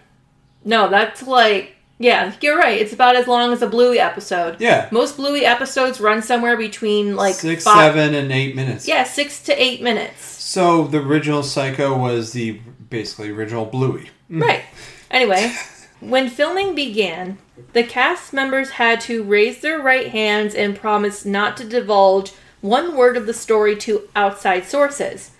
No, 0.63 0.90
that's 0.90 1.24
like 1.24 1.75
yeah, 2.01 2.34
you're 2.42 2.58
right. 2.58 2.82
It's 2.82 2.94
about 2.94 3.16
as 3.16 3.28
long 3.28 3.54
as 3.54 3.62
a 3.62 3.68
Bluey 3.68 4.00
episode. 4.00 4.60
Yeah. 4.60 4.90
Most 4.92 5.18
Bluey 5.18 5.46
episodes 5.46 6.01
run 6.01 6.24
somewhere 6.24 6.58
between 6.58 7.16
like 7.16 7.36
Six, 7.36 7.63
five, 7.63 7.94
seven, 7.94 8.16
and 8.16 8.32
eight 8.32 8.56
minutes. 8.56 8.88
Yeah, 8.88 9.04
six 9.04 9.44
to 9.44 9.62
eight 9.62 9.84
minutes. 9.84 10.25
So 10.25 10.88
the 10.88 10.98
original 10.98 11.44
Psycho 11.44 11.96
was 11.96 12.32
the 12.32 12.60
basically 12.90 13.30
original 13.30 13.66
Bluey. 13.66 14.10
Right. 14.30 14.63
Anyway, 15.12 15.54
When 16.01 16.29
filming 16.29 16.74
began, 16.74 17.38
the 17.74 17.84
cast 17.84 18.34
members 18.34 18.72
had 18.72 19.00
to 19.01 19.24
raise 19.24 19.62
their 19.62 19.79
right 19.79 20.08
hands 20.08 20.55
and 20.55 20.75
promise 20.75 21.25
not 21.25 21.55
to 21.58 21.63
divulge 21.63 22.34
one 22.60 22.98
word 22.98 23.15
of 23.17 23.27
the 23.27 23.34
story 23.36 23.75
to 23.77 24.10
outside 24.15 24.65
sources. 24.65 25.31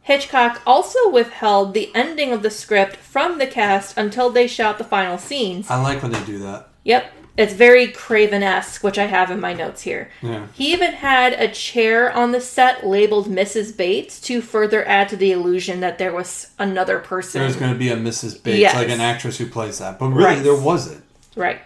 Hitchcock 0.00 0.60
also 0.66 1.08
withheld 1.08 1.72
the 1.72 1.94
ending 1.94 2.32
of 2.32 2.42
the 2.42 2.50
script 2.50 2.96
from 2.96 3.38
the 3.38 3.46
cast 3.46 3.96
until 3.96 4.28
they 4.28 4.48
shot 4.48 4.78
the 4.78 4.84
final 4.84 5.18
scenes. 5.18 5.70
I 5.70 5.80
like 5.80 6.02
when 6.02 6.10
they 6.10 6.24
do 6.24 6.40
that. 6.40 6.70
Yep, 6.82 7.12
it's 7.36 7.54
very 7.54 7.88
Craven 7.88 8.42
esque, 8.42 8.84
which 8.84 8.98
I 8.98 9.06
have 9.06 9.30
in 9.30 9.40
my 9.40 9.52
notes 9.54 9.82
here. 9.82 10.10
Yeah. 10.20 10.46
He 10.52 10.72
even 10.72 10.92
had 10.92 11.32
a 11.32 11.48
chair 11.48 12.12
on 12.12 12.32
the 12.32 12.40
set 12.40 12.86
labeled 12.86 13.26
Mrs. 13.28 13.74
Bates 13.76 14.20
to 14.22 14.40
further 14.42 14.86
add 14.86 15.08
to 15.10 15.16
the 15.16 15.32
illusion 15.32 15.80
that 15.80 15.98
there 15.98 16.12
was 16.12 16.50
another 16.58 16.98
person. 16.98 17.40
There's 17.40 17.56
going 17.56 17.72
to 17.72 17.78
be 17.78 17.88
a 17.88 17.96
Mrs. 17.96 18.42
Bates, 18.42 18.58
Yes. 18.58 18.74
like 18.74 18.90
an 18.90 19.00
actress 19.00 19.38
who 19.38 19.46
plays 19.46 19.78
that. 19.78 19.98
But 19.98 20.08
really, 20.10 20.24
Right. 20.24 20.42
there 20.42 20.54
wasn't. 20.54 21.04
Right. 21.34 21.60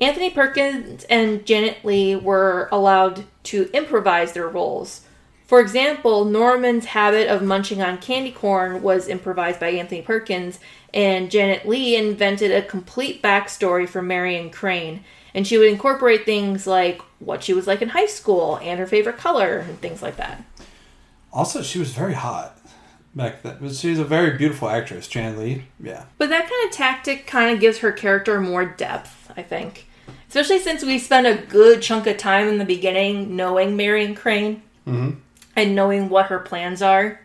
Anthony 0.00 0.30
Perkins 0.30 1.04
and 1.10 1.44
Janet 1.44 1.84
Leigh 1.84 2.16
were 2.16 2.68
allowed 2.72 3.24
to 3.44 3.68
improvise 3.74 4.32
their 4.32 4.48
roles. 4.48 5.02
For 5.50 5.58
example, 5.58 6.26
Norman's 6.26 6.84
habit 6.84 7.26
of 7.26 7.42
munching 7.42 7.82
on 7.82 7.98
candy 7.98 8.30
corn 8.30 8.82
was 8.82 9.08
improvised 9.08 9.58
by 9.58 9.70
Anthony 9.70 10.00
Perkins, 10.00 10.60
and 10.94 11.28
Janet 11.28 11.66
Leigh 11.66 11.96
invented 11.96 12.52
a 12.52 12.62
complete 12.62 13.20
backstory 13.20 13.88
for 13.88 14.00
Marion 14.00 14.50
Crane. 14.50 15.02
And 15.34 15.44
she 15.44 15.58
would 15.58 15.66
incorporate 15.66 16.24
things 16.24 16.68
like 16.68 17.02
what 17.18 17.42
she 17.42 17.52
was 17.52 17.66
like 17.66 17.82
in 17.82 17.88
high 17.88 18.06
school 18.06 18.60
and 18.62 18.78
her 18.78 18.86
favorite 18.86 19.16
color 19.16 19.58
and 19.58 19.76
things 19.80 20.02
like 20.02 20.18
that. 20.18 20.44
Also, 21.32 21.62
she 21.62 21.80
was 21.80 21.90
very 21.90 22.14
hot 22.14 22.56
back 23.16 23.42
then. 23.42 23.56
But 23.60 23.74
She's 23.74 23.98
a 23.98 24.04
very 24.04 24.38
beautiful 24.38 24.68
actress, 24.68 25.08
Jan 25.08 25.36
Lee. 25.36 25.64
Yeah. 25.80 26.04
But 26.16 26.28
that 26.28 26.48
kind 26.48 26.66
of 26.66 26.70
tactic 26.70 27.26
kind 27.26 27.52
of 27.52 27.58
gives 27.58 27.78
her 27.78 27.90
character 27.90 28.40
more 28.40 28.64
depth, 28.64 29.32
I 29.36 29.42
think. 29.42 29.88
Especially 30.28 30.60
since 30.60 30.84
we 30.84 31.00
spent 31.00 31.26
a 31.26 31.44
good 31.44 31.82
chunk 31.82 32.06
of 32.06 32.18
time 32.18 32.46
in 32.46 32.58
the 32.58 32.64
beginning 32.64 33.34
knowing 33.34 33.76
Marion 33.76 34.14
Crane 34.14 34.62
mm-hmm. 34.86 35.18
And 35.56 35.74
knowing 35.74 36.08
what 36.08 36.26
her 36.26 36.38
plans 36.38 36.80
are. 36.80 37.20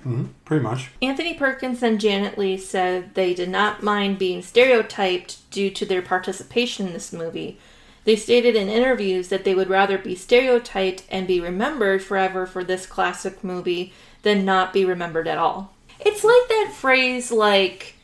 Mm-hmm. 0.00 0.26
Pretty 0.44 0.62
much. 0.62 0.90
Anthony 1.00 1.34
Perkins 1.34 1.82
and 1.82 2.00
Janet 2.00 2.36
Leigh 2.36 2.56
said 2.56 3.14
they 3.14 3.34
did 3.34 3.48
not 3.48 3.82
mind 3.82 4.18
being 4.18 4.42
stereotyped 4.42 5.48
due 5.50 5.70
to 5.70 5.86
their 5.86 6.02
participation 6.02 6.88
in 6.88 6.92
this 6.92 7.12
movie. 7.12 7.58
They 8.04 8.16
stated 8.16 8.56
in 8.56 8.68
interviews 8.68 9.28
that 9.28 9.44
they 9.44 9.54
would 9.54 9.70
rather 9.70 9.96
be 9.96 10.16
stereotyped 10.16 11.04
and 11.08 11.26
be 11.26 11.40
remembered 11.40 12.02
forever 12.02 12.46
for 12.46 12.64
this 12.64 12.84
classic 12.84 13.44
movie 13.44 13.92
than 14.22 14.44
not 14.44 14.72
be 14.72 14.84
remembered 14.84 15.28
at 15.28 15.38
all. 15.38 15.72
It's 16.00 16.24
like 16.24 16.48
that 16.48 16.72
phrase 16.74 17.30
like 17.30 17.94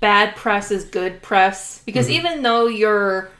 bad 0.00 0.36
press 0.36 0.70
is 0.70 0.84
good 0.84 1.22
press 1.22 1.82
because 1.86 2.06
mm-hmm. 2.06 2.26
even 2.26 2.42
though 2.42 2.66
you're 2.66 3.30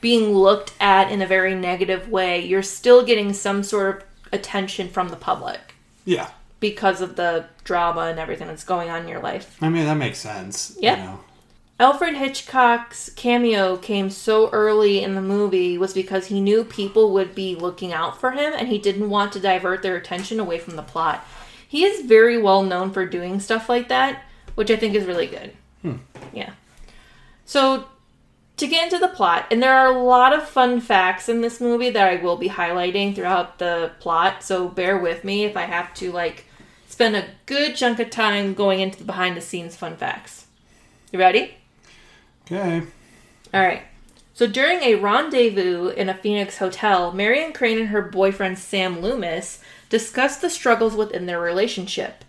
being 0.00 0.32
looked 0.32 0.72
at 0.80 1.12
in 1.12 1.22
a 1.22 1.26
very 1.26 1.54
negative 1.54 2.08
way, 2.08 2.44
you're 2.44 2.62
still 2.62 3.04
getting 3.04 3.32
some 3.32 3.62
sort 3.62 3.96
of 3.96 4.17
attention 4.32 4.88
from 4.88 5.08
the 5.08 5.16
public 5.16 5.74
Yeah. 6.04 6.28
because 6.60 7.00
of 7.00 7.16
the 7.16 7.46
drama 7.64 8.02
and 8.02 8.18
everything 8.18 8.48
that's 8.48 8.64
going 8.64 8.90
on 8.90 9.02
in 9.02 9.08
your 9.08 9.20
life. 9.20 9.56
I 9.60 9.68
mean, 9.68 9.84
that 9.86 9.94
makes 9.96 10.18
sense. 10.18 10.76
yeah 10.80 10.96
You 10.96 11.02
know. 11.04 11.20
Alfred 11.80 12.16
Hitchcock's 12.16 13.08
cameo 13.10 13.76
came 13.76 14.10
so 14.10 14.50
early 14.50 15.00
in 15.02 15.14
the 15.14 15.22
movie 15.22 15.78
was 15.78 15.94
because 15.94 16.26
he 16.26 16.40
knew 16.40 16.64
people 16.64 17.12
would 17.12 17.36
be 17.36 17.54
looking 17.54 17.92
out 17.92 18.18
for 18.20 18.32
him 18.32 18.52
and 18.56 18.66
he 18.66 18.78
didn't 18.78 19.10
want 19.10 19.32
to 19.34 19.40
divert 19.40 19.82
their 19.82 19.94
attention 19.96 20.40
away 20.40 20.58
from 20.58 20.74
the 20.74 20.82
plot. 20.82 21.24
He 21.68 21.84
is 21.84 22.04
very 22.04 22.36
well 22.40 22.62
known 22.64 22.90
for 22.90 23.06
doing 23.06 23.38
stuff 23.38 23.68
like 23.68 23.88
that, 23.90 24.22
which 24.56 24.70
I 24.72 24.76
think 24.76 24.96
is 24.96 25.04
really 25.04 25.26
good. 25.28 25.52
Hmm. 25.82 25.96
Yeah. 26.32 26.50
So, 27.44 27.84
to 28.58 28.66
get 28.66 28.84
into 28.84 28.98
the 28.98 29.12
plot, 29.12 29.46
and 29.50 29.62
there 29.62 29.74
are 29.74 29.86
a 29.86 30.02
lot 30.02 30.32
of 30.32 30.48
fun 30.48 30.80
facts 30.80 31.28
in 31.28 31.40
this 31.40 31.60
movie 31.60 31.90
that 31.90 32.08
I 32.08 32.22
will 32.22 32.36
be 32.36 32.48
highlighting 32.48 33.14
throughout 33.14 33.58
the 33.58 33.92
plot, 34.00 34.42
so 34.42 34.68
bear 34.68 34.98
with 34.98 35.24
me 35.24 35.44
if 35.44 35.56
I 35.56 35.62
have 35.62 35.94
to, 35.94 36.12
like, 36.12 36.44
spend 36.88 37.16
a 37.16 37.28
good 37.46 37.76
chunk 37.76 38.00
of 38.00 38.10
time 38.10 38.54
going 38.54 38.80
into 38.80 38.98
the 38.98 39.04
behind 39.04 39.36
the 39.36 39.40
scenes 39.40 39.76
fun 39.76 39.96
facts. 39.96 40.46
You 41.12 41.18
ready? 41.18 41.54
Okay. 42.44 42.82
All 43.54 43.60
right. 43.60 43.82
So 44.34 44.46
during 44.46 44.82
a 44.82 44.96
rendezvous 44.96 45.88
in 45.88 46.08
a 46.08 46.14
Phoenix 46.14 46.58
hotel, 46.58 47.12
Marion 47.12 47.52
Crane 47.52 47.78
and 47.78 47.88
her 47.88 48.02
boyfriend 48.02 48.58
Sam 48.58 49.00
Loomis 49.00 49.60
discuss 49.88 50.36
the 50.36 50.50
struggles 50.50 50.94
within 50.94 51.26
their 51.26 51.40
relationship. 51.40 52.24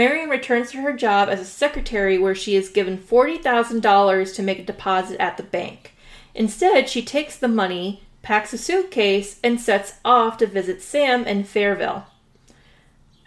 Marion 0.00 0.30
returns 0.30 0.70
to 0.70 0.80
her 0.80 0.94
job 0.94 1.28
as 1.28 1.40
a 1.40 1.44
secretary 1.44 2.16
where 2.16 2.34
she 2.34 2.56
is 2.56 2.70
given 2.70 2.96
$40,000 2.96 4.34
to 4.34 4.42
make 4.42 4.58
a 4.58 4.64
deposit 4.64 5.20
at 5.20 5.36
the 5.36 5.42
bank. 5.42 5.92
Instead, 6.34 6.88
she 6.88 7.02
takes 7.02 7.36
the 7.36 7.48
money, 7.48 8.02
packs 8.22 8.54
a 8.54 8.56
suitcase, 8.56 9.38
and 9.44 9.60
sets 9.60 9.98
off 10.02 10.38
to 10.38 10.46
visit 10.46 10.80
Sam 10.80 11.26
in 11.26 11.44
Fairvale. 11.44 12.06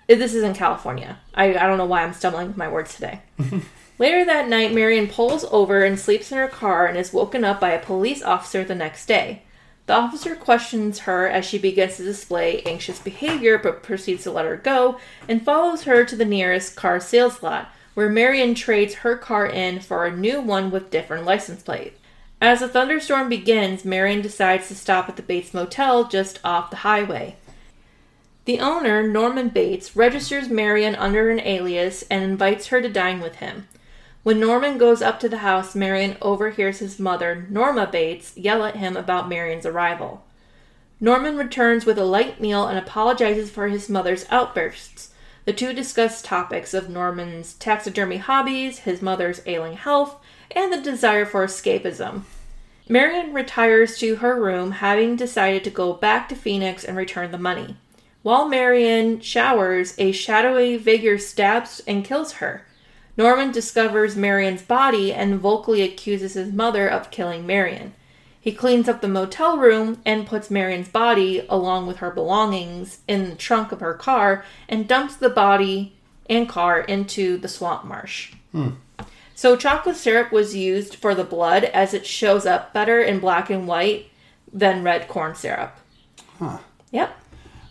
This 0.08 0.34
is 0.34 0.42
in 0.42 0.56
California. 0.56 1.20
I, 1.36 1.50
I 1.50 1.68
don't 1.68 1.77
know 1.77 1.86
why 1.86 2.01
I'm 2.01 2.13
stumbling 2.13 2.48
with 2.48 2.58
my 2.58 2.68
words 2.68 2.96
today. 2.96 3.22
Later 4.00 4.25
that 4.25 4.48
night, 4.48 4.74
Marion 4.74 5.08
pulls 5.08 5.46
over 5.51 5.84
and 5.84 6.00
sleeps 6.00 6.32
in 6.32 6.39
her 6.39 6.48
car 6.48 6.88
and 6.88 6.98
is 6.98 7.13
woken 7.13 7.44
up 7.44 7.60
by 7.60 7.70
a 7.70 7.86
police 7.86 8.24
officer 8.24 8.63
the 8.63 8.74
next 8.74 9.06
day. 9.06 9.44
The 9.86 9.94
officer 9.94 10.36
questions 10.36 11.00
her 11.00 11.28
as 11.28 11.46
she 11.46 11.58
begins 11.58 11.98
to 11.98 12.04
display 12.04 12.62
anxious 12.62 13.00
behavior 13.00 13.58
but 13.58 13.84
proceeds 13.84 14.24
to 14.24 14.32
let 14.32 14.46
her 14.46 14.56
go 14.56 14.98
and 15.28 15.44
follows 15.44 15.84
her 15.84 16.06
to 16.06 16.16
the 16.16 16.24
nearest 16.24 16.75
car 16.75 17.02
sales 17.02 17.44
lot, 17.44 17.70
where 17.94 18.10
Marion 18.10 18.56
trades 18.56 18.96
her 18.96 19.18
car 19.18 19.46
in 19.46 19.82
for 19.82 20.06
a 20.06 20.16
new 20.16 20.40
one 20.40 20.72
with 20.72 20.90
different 20.90 21.25
license 21.25 21.62
plate. 21.62 21.98
As 22.40 22.62
the 22.62 22.68
thunderstorm 22.68 23.30
begins, 23.30 23.86
Marion 23.86 24.22
decides 24.22 24.68
to 24.70 24.75
stop 24.75 25.10
at 25.10 25.18
the 25.18 25.22
Bates 25.22 25.54
Motel 25.54 26.08
just 26.08 26.40
off 26.44 26.70
the 26.70 26.78
highway. 26.78 27.36
The 28.46 28.60
owner, 28.60 29.08
Norman 29.08 29.50
Bates, 29.50 29.96
registers 29.96 30.50
Marion 30.50 30.96
under 30.96 31.30
an 31.30 31.40
alias 31.40 32.04
and 32.10 32.24
invites 32.24 32.68
her 32.68 32.82
to 32.82 32.90
dine 32.90 33.22
with 33.22 33.36
him. 33.36 33.68
When 34.24 34.39
Norman 34.39 34.77
goes 34.77 35.01
up 35.01 35.20
to 35.20 35.27
the 35.27 35.39
house, 35.39 35.75
Marion 35.75 36.15
overhears 36.22 36.80
his 36.80 36.98
mother, 36.98 37.46
Norma 37.50 37.86
Bates, 37.86 38.36
yell 38.38 38.63
at 38.63 38.77
him 38.77 38.96
about 38.96 39.27
Marion's 39.27 39.65
arrival. 39.65 40.24
Norman 41.01 41.36
returns 41.36 41.86
with 41.86 41.98
a 41.98 42.06
light 42.06 42.39
meal 42.39 42.65
and 42.65 42.80
apologizes 42.80 43.51
for 43.51 43.68
his 43.68 43.89
mother's 43.89 44.25
outbursts. 44.30 45.10
The 45.44 45.51
two 45.51 45.74
discuss 45.74 46.22
topics 46.22 46.74
of 46.74 46.89
Norman's 46.89 47.56
taxidermy 47.56 48.15
hobbies, 48.15 48.80
his 48.80 49.01
mother's 49.01 49.42
ailing 49.46 49.74
health, 49.74 50.15
and 50.51 50.72
the 50.72 50.80
desire 50.80 51.25
for 51.25 51.46
escapism. 51.46 52.22
Marion 52.88 53.34
retires 53.34 53.98
to 53.98 54.18
her 54.18 54.42
room, 54.42 54.72
having 54.72 55.18
decided 55.18 55.65
to 55.65 55.70
go 55.70 55.92
back 55.92 56.30
to 56.30 56.36
Phoenix 56.36 56.86
and 56.86 56.96
return 56.96 57.32
the 57.32 57.38
money. 57.38 57.75
While 58.22 58.48
Marion 58.48 59.20
showers, 59.20 59.96
a 59.98 60.13
shadowy 60.13 60.77
figure 60.77 61.18
stabs 61.18 61.82
and 61.86 62.06
kills 62.06 62.34
her. 62.34 62.65
Norman 63.15 63.51
discovers 63.51 64.15
Marion's 64.15 64.62
body 64.62 65.13
and 65.13 65.39
vocally 65.39 65.82
accuses 65.82 66.34
his 66.34 66.51
mother 66.51 66.88
of 66.88 67.12
killing 67.12 67.46
Marion. 67.46 67.93
He 68.39 68.51
cleans 68.51 68.89
up 68.89 69.00
the 69.00 69.08
motel 69.08 69.58
room 69.58 70.01
and 70.05 70.27
puts 70.27 70.51
Marion's 70.51 70.89
body, 70.89 71.46
along 71.48 71.88
with 71.88 71.98
her 71.98 72.12
belongings, 72.12 73.00
in 73.08 73.29
the 73.29 73.36
trunk 73.36 73.72
of 73.72 73.79
her 73.79 73.93
car 73.93 74.43
and 74.67 74.88
dumps 74.88 75.15
the 75.15 75.29
body 75.29 75.96
and 76.29 76.50
car 76.50 76.82
into 76.82 77.38
the 77.38 77.48
swamp 77.48 77.86
marsh. 77.86 78.34
Hmm. 78.51 78.72
So, 79.36 79.55
chocolate 79.55 79.96
syrup 79.96 80.32
was 80.32 80.55
used 80.55 80.96
for 80.96 81.15
the 81.15 81.24
blood 81.24 81.63
as 81.63 81.93
it 81.93 82.05
shows 82.05 82.46
up 82.46 82.74
better 82.74 83.01
in 83.01 83.20
black 83.20 83.50
and 83.50 83.67
white 83.67 84.08
than 84.51 84.84
red 84.84 85.08
corn 85.08 85.36
syrup. 85.36 85.77
Huh. 86.38 86.60
Yep. 86.91 87.17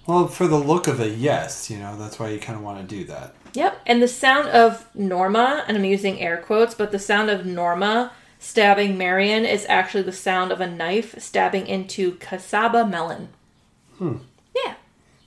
Well, 0.06 0.26
for 0.26 0.48
the 0.48 0.58
look 0.58 0.88
of 0.88 1.00
it, 1.00 1.18
yes. 1.18 1.70
You 1.70 1.78
know, 1.78 1.96
that's 1.96 2.18
why 2.18 2.30
you 2.30 2.40
kind 2.40 2.56
of 2.56 2.64
want 2.64 2.80
to 2.80 2.96
do 2.96 3.04
that. 3.04 3.34
Yep. 3.54 3.80
And 3.86 4.02
the 4.02 4.08
sound 4.08 4.48
of 4.48 4.88
Norma, 4.94 5.64
and 5.68 5.76
I'm 5.76 5.84
using 5.84 6.20
air 6.20 6.38
quotes, 6.38 6.74
but 6.74 6.90
the 6.90 6.98
sound 6.98 7.30
of 7.30 7.44
Norma 7.44 8.12
stabbing 8.38 8.98
Marion 8.98 9.44
is 9.44 9.66
actually 9.68 10.02
the 10.02 10.12
sound 10.12 10.50
of 10.50 10.60
a 10.60 10.66
knife 10.66 11.14
stabbing 11.18 11.66
into 11.66 12.12
casaba 12.16 12.88
melon. 12.88 13.28
Hmm. 13.98 14.16
Yeah. 14.54 14.74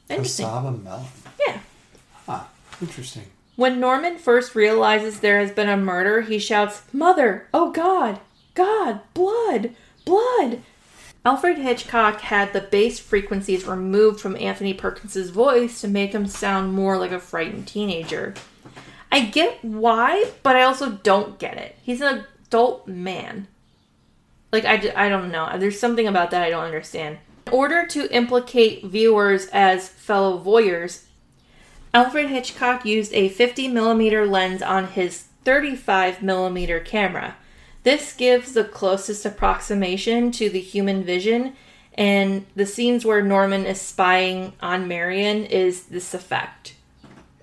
Interesting. 0.09 0.45
Casaba 0.47 0.83
melon. 0.83 1.05
Yeah. 1.47 1.59
Huh. 2.25 2.43
Interesting. 2.81 3.25
When 3.55 3.79
Norman 3.79 4.17
first 4.17 4.53
realizes 4.53 5.19
there 5.19 5.39
has 5.39 5.51
been 5.51 5.69
a 5.69 5.77
murder, 5.77 6.21
he 6.21 6.39
shouts, 6.39 6.81
Mother! 6.91 7.47
Oh 7.53 7.71
God! 7.71 8.19
God! 8.53 8.99
Blood! 9.13 9.73
Blood! 10.03 10.61
Alfred 11.25 11.57
Hitchcock 11.57 12.21
had 12.21 12.53
the 12.53 12.61
bass 12.61 12.99
frequencies 12.99 13.65
removed 13.65 14.19
from 14.19 14.37
Anthony 14.37 14.75
Perkins' 14.75 15.31
voice 15.31 15.81
to 15.81 15.87
make 15.87 16.13
him 16.13 16.27
sound 16.27 16.73
more 16.73 16.99
like 16.99 17.11
a 17.11 17.19
frightened 17.19 17.67
teenager. 17.67 18.35
I 19.11 19.21
get 19.21 19.65
why, 19.65 20.31
but 20.43 20.55
I 20.55 20.61
also 20.61 20.91
don't 20.91 21.39
get 21.39 21.57
it. 21.57 21.77
He's 21.81 22.01
an 22.01 22.25
adult 22.45 22.87
man. 22.87 23.47
Like, 24.51 24.65
I, 24.65 24.93
I 24.95 25.09
don't 25.09 25.31
know. 25.31 25.57
There's 25.57 25.79
something 25.79 26.07
about 26.07 26.29
that 26.29 26.43
I 26.43 26.51
don't 26.51 26.63
understand. 26.63 27.17
In 27.47 27.53
order 27.53 27.87
to 27.87 28.15
implicate 28.15 28.85
viewers 28.85 29.47
as 29.47 29.89
fellow 29.89 30.37
voyeurs, 30.37 31.05
Alfred 31.91 32.29
Hitchcock 32.29 32.85
used 32.85 33.13
a 33.13 33.29
50 33.29 33.67
millimeter 33.69 34.27
lens 34.27 34.61
on 34.61 34.89
his 34.89 35.23
35 35.43 36.21
millimeter 36.21 36.79
camera. 36.79 37.35
This 37.85 38.13
gives 38.13 38.53
the 38.53 38.63
closest 38.63 39.25
approximation 39.27 40.31
to 40.33 40.49
the 40.49 40.59
human 40.59 41.03
vision, 41.03 41.53
and 41.93 42.45
the 42.55 42.65
scenes 42.65 43.05
where 43.05 43.21
Norman 43.21 43.65
is 43.67 43.79
spying 43.79 44.53
on 44.59 44.87
Marion 44.87 45.45
is 45.45 45.83
this 45.83 46.15
effect. 46.15 46.73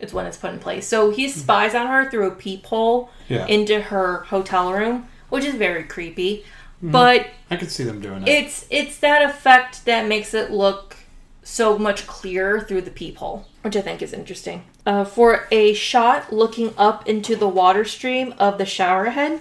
It's 0.00 0.12
when 0.12 0.26
it's 0.26 0.36
put 0.36 0.52
in 0.52 0.58
place. 0.58 0.88
So 0.88 1.10
he 1.10 1.28
spies 1.28 1.76
on 1.76 1.86
her 1.86 2.10
through 2.10 2.26
a 2.26 2.34
peephole 2.34 3.08
Yeah. 3.28 3.46
into 3.46 3.80
her 3.82 4.24
hotel 4.30 4.72
room, 4.72 5.06
which 5.28 5.44
is 5.44 5.54
very 5.54 5.84
creepy. 5.84 6.44
But 6.82 7.28
I 7.48 7.56
could 7.56 7.70
see 7.70 7.84
them 7.84 8.00
doing 8.00 8.22
it. 8.22 8.28
it's 8.28 8.66
it's 8.68 8.98
that 8.98 9.22
effect 9.22 9.84
that 9.84 10.08
makes 10.08 10.34
it 10.34 10.50
look 10.50 10.96
so 11.44 11.78
much 11.78 12.08
clearer 12.08 12.60
through 12.60 12.80
the 12.82 12.90
peephole, 12.90 13.46
which 13.62 13.76
I 13.76 13.80
think 13.80 14.02
is 14.02 14.12
interesting. 14.12 14.64
Uh, 14.84 15.04
for 15.04 15.46
a 15.52 15.72
shot 15.74 16.32
looking 16.32 16.74
up 16.76 17.08
into 17.08 17.36
the 17.36 17.46
water 17.46 17.84
stream 17.84 18.34
of 18.38 18.58
the 18.58 18.66
shower 18.66 19.10
head, 19.10 19.40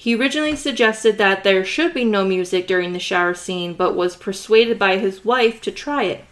He 0.00 0.14
originally 0.14 0.56
suggested 0.56 1.18
that 1.18 1.44
there 1.44 1.62
should 1.62 1.92
be 1.92 2.06
no 2.06 2.24
music 2.24 2.66
during 2.66 2.94
the 2.94 2.98
shower 2.98 3.34
scene, 3.34 3.74
but 3.74 3.94
was 3.94 4.16
persuaded 4.16 4.78
by 4.78 4.96
his 4.96 5.26
wife 5.26 5.60
to 5.60 5.70
try 5.70 6.04
it. 6.04 6.24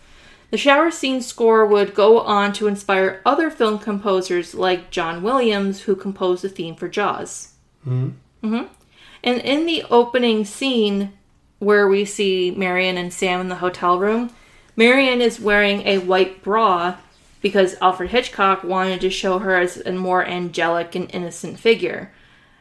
The 0.51 0.57
shower 0.57 0.91
scene 0.91 1.21
score 1.21 1.67
would 1.67 1.95
go 1.95 2.21
on 2.21 2.55
to 2.55 2.67
inspire 2.67 3.21
other 3.27 3.51
film 3.51 3.79
composers 3.79 4.55
like 4.55 4.91
John 4.91 5.23
Williams, 5.23 5.83
who 5.83 5.97
composed 5.97 6.43
the 6.43 6.49
theme 6.49 6.77
for 6.77 6.89
Jaws. 6.89 7.53
mm-hmm 7.87 8.63
And 9.23 9.41
in 9.43 9.67
the 9.67 9.85
opening 9.91 10.47
scene 10.47 11.13
where 11.59 11.87
we 11.87 12.07
see 12.07 12.51
Marion 12.51 12.97
and 12.97 13.13
Sam 13.13 13.39
in 13.43 13.51
the 13.51 13.57
hotel 13.57 13.99
room, 13.99 14.31
Marion 14.77 15.21
is 15.21 15.41
wearing 15.41 15.87
a 15.87 15.99
white 15.99 16.43
bra 16.43 16.97
because 17.43 17.77
Alfred 17.83 18.13
Hitchcock 18.13 18.65
wanted 18.65 19.03
to 19.03 19.11
show 19.11 19.41
her 19.41 19.59
as 19.59 19.77
a 19.77 19.93
more 19.93 20.25
angelic 20.25 20.95
and 20.95 21.15
innocent 21.15 21.61
figure. 21.61 22.13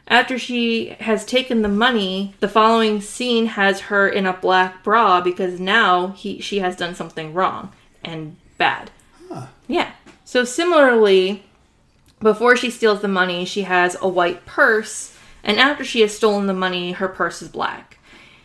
After 0.08 0.38
she 0.38 0.96
has 1.00 1.26
taken 1.26 1.60
the 1.60 1.68
money, 1.68 2.34
the 2.40 2.48
following 2.48 3.02
scene 3.02 3.46
has 3.46 3.80
her 3.82 4.08
in 4.08 4.24
a 4.24 4.32
black 4.32 4.82
bra 4.82 5.20
because 5.20 5.60
now 5.60 6.08
he 6.08 6.40
she 6.40 6.60
has 6.60 6.76
done 6.76 6.94
something 6.94 7.34
wrong 7.34 7.72
and 8.02 8.36
bad. 8.56 8.90
Yeah. 9.66 9.92
So 10.24 10.44
similarly, 10.44 11.44
before 12.20 12.56
she 12.56 12.70
steals 12.70 13.02
the 13.02 13.08
money, 13.08 13.44
she 13.44 13.62
has 13.62 13.96
a 14.00 14.08
white 14.08 14.46
purse, 14.46 15.16
and 15.44 15.60
after 15.60 15.84
she 15.84 16.00
has 16.00 16.16
stolen 16.16 16.46
the 16.46 16.54
money, 16.54 16.92
her 16.92 17.08
purse 17.08 17.42
is 17.42 17.48
black. 17.48 17.98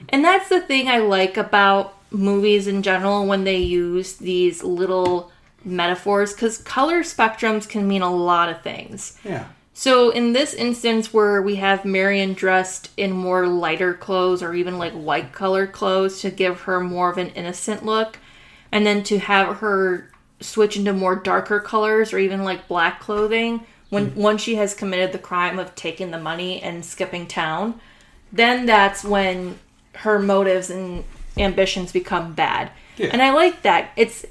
And 0.10 0.24
that's 0.24 0.50
the 0.50 0.62
thing 0.62 0.90
I 0.90 0.98
like 0.98 1.38
about 1.38 1.98
movies 2.12 2.68
in 2.68 2.84
general 2.84 3.26
when 3.26 3.46
they 3.46 3.58
use 3.58 4.18
these 4.18 4.64
little 4.64 5.32
metaphors 5.64 6.34
because 6.34 6.58
color 6.58 7.04
spectrums 7.04 7.68
can 7.68 7.88
mean 7.88 8.02
a 8.02 8.14
lot 8.14 8.50
of 8.50 8.62
things. 8.62 9.18
yeah. 9.24 9.48
So 9.74 10.12
in 10.12 10.34
this 10.34 10.54
instance 10.54 11.14
where 11.14 11.42
we 11.42 11.56
have 11.56 11.84
Marion 11.84 12.34
dressed 12.34 12.92
in 12.96 13.12
more 13.12 13.48
lighter 13.48 13.94
clothes 13.94 14.44
or 14.44 14.54
even 14.54 14.78
like 14.78 14.94
white 14.94 15.32
colored 15.32 15.72
clothes 15.72 16.22
to 16.22 16.30
give 16.30 16.62
her 16.62 16.80
more 16.80 17.12
of 17.12 17.18
an 17.18 17.30
innocent 17.30 17.84
look 17.84 18.20
and 18.72 18.86
then 18.86 19.04
to 19.04 19.20
have 19.20 19.58
her 19.58 20.10
switch 20.40 20.78
into 20.78 20.94
more 20.94 21.16
darker 21.16 21.60
colors 21.60 22.14
or 22.14 22.20
even 22.20 22.44
like 22.44 22.68
black 22.68 23.00
clothing 23.00 23.66
when 23.90 24.10
hmm. 24.10 24.22
once 24.22 24.42
she 24.42 24.56
has 24.56 24.74
committed 24.74 25.12
the 25.12 25.20
crime 25.20 25.58
of 25.58 25.74
taking 25.76 26.12
the 26.12 26.20
money 26.20 26.62
and 26.62 26.86
skipping 26.86 27.26
town 27.26 27.80
then 28.32 28.66
that's 28.66 29.04
when 29.04 29.58
her 29.96 30.20
motives 30.20 30.70
and 30.70 31.04
ambitions 31.38 31.92
become 31.92 32.34
bad. 32.34 32.72
Yeah. 32.98 33.10
And 33.12 33.22
I 33.22 33.32
like 33.32 33.62
that. 33.64 33.92
It's 33.96 34.26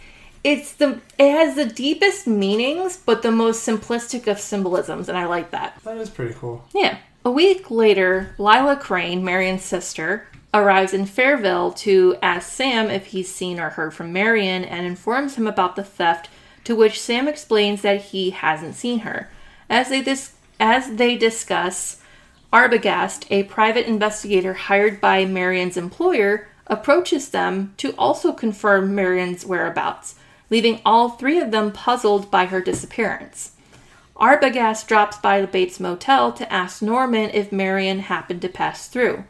it's 0.45 0.73
the 0.73 1.01
it 1.19 1.31
has 1.31 1.55
the 1.55 1.67
deepest 1.67 2.27
meanings 2.27 2.97
but 2.97 3.23
the 3.23 3.31
most 3.31 3.67
simplistic 3.67 4.27
of 4.27 4.41
symbolisms 4.41 5.09
and 5.09 5.17
I 5.17 5.27
like 5.27 5.51
that. 5.53 5.79
That 5.85 5.97
is 5.99 6.11
pretty 6.11 6.35
cool. 6.35 6.65
Yeah. 6.75 6.99
A 7.25 7.31
week 7.31 7.71
later, 7.71 8.35
Lila 8.37 8.75
Crane, 8.75 9.25
Marion's 9.25 9.63
sister, 9.63 10.27
arrives 10.53 10.93
in 10.93 11.07
Fairvale 11.07 11.75
to 11.77 12.17
ask 12.21 12.51
Sam 12.51 12.91
if 12.91 13.07
he's 13.07 13.33
seen 13.33 13.61
or 13.61 13.71
heard 13.71 13.95
from 13.95 14.13
Marion 14.13 14.65
and 14.65 14.85
informs 14.85 15.37
him 15.37 15.47
about 15.47 15.77
the 15.77 15.85
theft, 15.85 16.29
to 16.65 16.75
which 16.75 17.01
Sam 17.01 17.29
explains 17.29 17.83
that 17.83 18.03
he 18.07 18.31
hasn't 18.31 18.75
seen 18.75 19.01
her. 19.01 19.31
As 19.71 19.89
they 19.89 20.03
dis- 20.03 20.35
as 20.59 20.97
they 20.97 21.17
discuss, 21.17 22.01
Arbogast, 22.53 23.25
a 23.31 23.45
private 23.45 23.87
investigator 23.87 24.55
hired 24.55 25.01
by 25.01 25.25
Marion's 25.25 25.77
employer, 25.77 26.49
approaches 26.67 27.31
them 27.31 27.73
to 27.79 27.93
also 27.97 28.33
confirm 28.33 28.95
Marion's 28.95 29.47
whereabouts, 29.47 30.17
leaving 30.53 30.83
all 30.85 31.09
three 31.09 31.41
of 31.41 31.51
them 31.51 31.73
puzzled 31.73 32.31
by 32.31 32.45
her 32.45 32.61
disappearance. 32.61 33.53
Arbogast 34.17 34.87
drops 34.87 35.17
by 35.17 35.41
the 35.41 35.47
Bates 35.47 35.81
Motel 35.81 36.31
to 36.35 36.53
ask 36.53 36.83
Norman 36.83 37.31
if 37.31 37.51
Marion 37.51 38.01
happened 38.01 38.43
to 38.43 38.51
pass 38.51 38.87
through. 38.87 39.25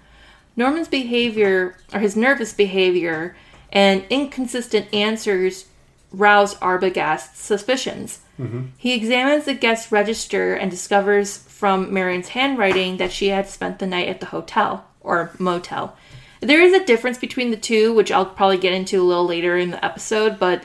Norman's 0.57 0.89
behavior, 0.89 1.77
or 1.95 2.01
his 2.01 2.17
nervous 2.17 2.53
behavior, 2.53 3.37
and 3.71 4.05
inconsistent 4.11 4.93
answers 4.93 5.67
rouse 6.11 6.57
Arbogast's 6.57 7.39
suspicions. 7.39 8.23
Mm-hmm. 8.41 8.63
He 8.77 8.93
examines 8.93 9.45
the 9.45 9.55
guest 9.55 9.93
register 9.93 10.55
and 10.55 10.73
discovers 10.73 11.37
from 11.39 11.95
Marion's 11.95 12.31
handwriting 12.31 12.97
that 12.97 13.13
she 13.13 13.29
had 13.29 13.49
spent 13.49 13.79
the 13.79 13.87
night 13.87 14.09
at 14.09 14.19
the 14.19 14.27
hotel, 14.27 14.87
or 15.01 15.31
motel. 15.39 15.97
There 16.41 16.61
is 16.61 16.75
a 16.75 16.85
difference 16.85 17.19
between 17.19 17.53
the 17.53 17.57
two, 17.57 17.95
which 17.95 18.11
I'll 18.11 18.27
probably 18.27 18.59
get 18.59 18.73
into 18.73 19.01
a 19.01 19.07
little 19.07 19.27
later 19.27 19.57
in 19.57 19.71
the 19.71 19.85
episode, 19.85 20.41
but 20.41 20.65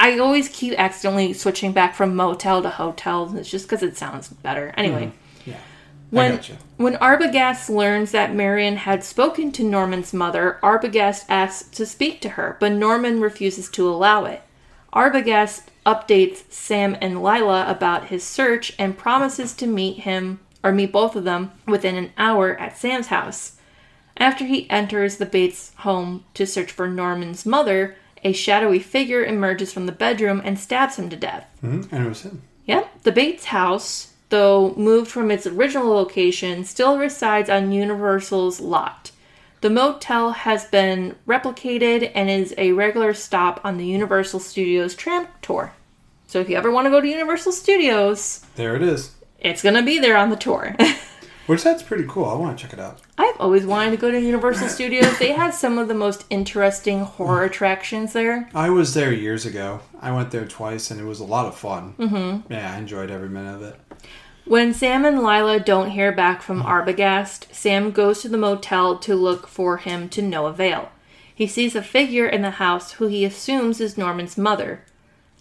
I 0.00 0.18
always 0.18 0.48
keep 0.48 0.78
accidentally 0.78 1.32
switching 1.32 1.72
back 1.72 1.94
from 1.94 2.14
motel 2.14 2.62
to 2.62 2.70
hotel. 2.70 3.36
It's 3.36 3.50
just 3.50 3.66
because 3.66 3.82
it 3.82 3.96
sounds 3.96 4.28
better. 4.28 4.72
Anyway, 4.76 5.06
mm-hmm. 5.06 5.50
Yeah. 5.50 5.56
I 5.56 5.60
when 6.10 6.36
gotcha. 6.36 6.58
when 6.76 6.94
Arbogast 6.94 7.68
learns 7.68 8.12
that 8.12 8.34
Marion 8.34 8.76
had 8.76 9.04
spoken 9.04 9.52
to 9.52 9.64
Norman's 9.64 10.14
mother, 10.14 10.58
Arbogast 10.62 11.24
asks 11.28 11.68
to 11.76 11.84
speak 11.84 12.20
to 12.22 12.30
her, 12.30 12.56
but 12.60 12.72
Norman 12.72 13.20
refuses 13.20 13.68
to 13.70 13.88
allow 13.88 14.24
it. 14.24 14.42
Arbogast 14.92 15.64
updates 15.84 16.50
Sam 16.50 16.96
and 17.00 17.22
Lila 17.22 17.66
about 17.68 18.06
his 18.06 18.24
search 18.24 18.74
and 18.78 18.96
promises 18.96 19.52
to 19.54 19.66
meet 19.66 20.00
him 20.00 20.40
or 20.62 20.72
meet 20.72 20.92
both 20.92 21.14
of 21.14 21.24
them 21.24 21.52
within 21.66 21.96
an 21.96 22.12
hour 22.16 22.56
at 22.56 22.76
Sam's 22.76 23.08
house. 23.08 23.56
After 24.16 24.44
he 24.44 24.68
enters 24.70 25.16
the 25.16 25.26
Bates 25.26 25.72
home 25.78 26.24
to 26.34 26.46
search 26.46 26.72
for 26.72 26.88
Norman's 26.88 27.46
mother, 27.46 27.96
a 28.24 28.32
shadowy 28.32 28.78
figure 28.78 29.24
emerges 29.24 29.72
from 29.72 29.86
the 29.86 29.92
bedroom 29.92 30.40
and 30.44 30.58
stabs 30.58 30.96
him 30.96 31.08
to 31.10 31.16
death. 31.16 31.46
Mm-hmm. 31.62 31.94
And 31.94 32.06
it 32.06 32.08
was 32.08 32.22
him. 32.22 32.42
Yep, 32.66 33.02
the 33.02 33.12
Bates 33.12 33.46
house, 33.46 34.12
though 34.28 34.74
moved 34.76 35.10
from 35.10 35.30
its 35.30 35.46
original 35.46 35.88
location, 35.88 36.64
still 36.64 36.98
resides 36.98 37.48
on 37.48 37.72
Universal's 37.72 38.60
lot. 38.60 39.10
The 39.60 39.70
motel 39.70 40.32
has 40.32 40.66
been 40.66 41.16
replicated 41.26 42.12
and 42.14 42.28
is 42.30 42.54
a 42.58 42.72
regular 42.72 43.12
stop 43.14 43.60
on 43.64 43.76
the 43.76 43.86
Universal 43.86 44.40
Studios 44.40 44.94
tram 44.94 45.26
tour. 45.42 45.72
So 46.26 46.40
if 46.40 46.48
you 46.48 46.56
ever 46.56 46.70
want 46.70 46.84
to 46.86 46.90
go 46.90 47.00
to 47.00 47.08
Universal 47.08 47.52
Studios, 47.52 48.44
There 48.56 48.76
it 48.76 48.82
is. 48.82 49.12
it's 49.40 49.62
going 49.62 49.74
to 49.74 49.82
be 49.82 49.98
there 49.98 50.16
on 50.16 50.30
the 50.30 50.36
tour. 50.36 50.76
Which 51.48 51.64
that's 51.64 51.82
pretty 51.82 52.04
cool. 52.06 52.26
I 52.26 52.34
want 52.34 52.58
to 52.58 52.62
check 52.62 52.74
it 52.74 52.78
out. 52.78 53.00
I've 53.16 53.40
always 53.40 53.64
wanted 53.64 53.92
to 53.92 53.96
go 53.96 54.10
to 54.10 54.20
Universal 54.20 54.68
Studios. 54.68 55.18
They 55.18 55.32
have 55.32 55.54
some 55.54 55.78
of 55.78 55.88
the 55.88 55.94
most 55.94 56.26
interesting 56.28 57.00
horror 57.00 57.44
attractions 57.44 58.12
there. 58.12 58.50
I 58.54 58.68
was 58.68 58.92
there 58.92 59.14
years 59.14 59.46
ago. 59.46 59.80
I 59.98 60.12
went 60.12 60.30
there 60.30 60.44
twice, 60.44 60.90
and 60.90 61.00
it 61.00 61.04
was 61.04 61.20
a 61.20 61.24
lot 61.24 61.46
of 61.46 61.56
fun. 61.56 61.94
Mm-hmm. 61.98 62.52
Yeah, 62.52 62.74
I 62.74 62.76
enjoyed 62.76 63.10
every 63.10 63.30
minute 63.30 63.54
of 63.54 63.62
it. 63.62 63.80
When 64.44 64.74
Sam 64.74 65.06
and 65.06 65.22
Lila 65.22 65.58
don't 65.58 65.92
hear 65.92 66.12
back 66.12 66.42
from 66.42 66.62
Arbogast, 66.62 67.46
Sam 67.54 67.92
goes 67.92 68.20
to 68.20 68.28
the 68.28 68.36
motel 68.36 68.98
to 68.98 69.14
look 69.14 69.46
for 69.46 69.78
him 69.78 70.10
to 70.10 70.20
no 70.20 70.44
avail. 70.44 70.90
He 71.34 71.46
sees 71.46 71.74
a 71.74 71.82
figure 71.82 72.28
in 72.28 72.42
the 72.42 72.50
house 72.50 72.92
who 72.92 73.06
he 73.06 73.24
assumes 73.24 73.80
is 73.80 73.96
Norman's 73.96 74.36
mother. 74.36 74.84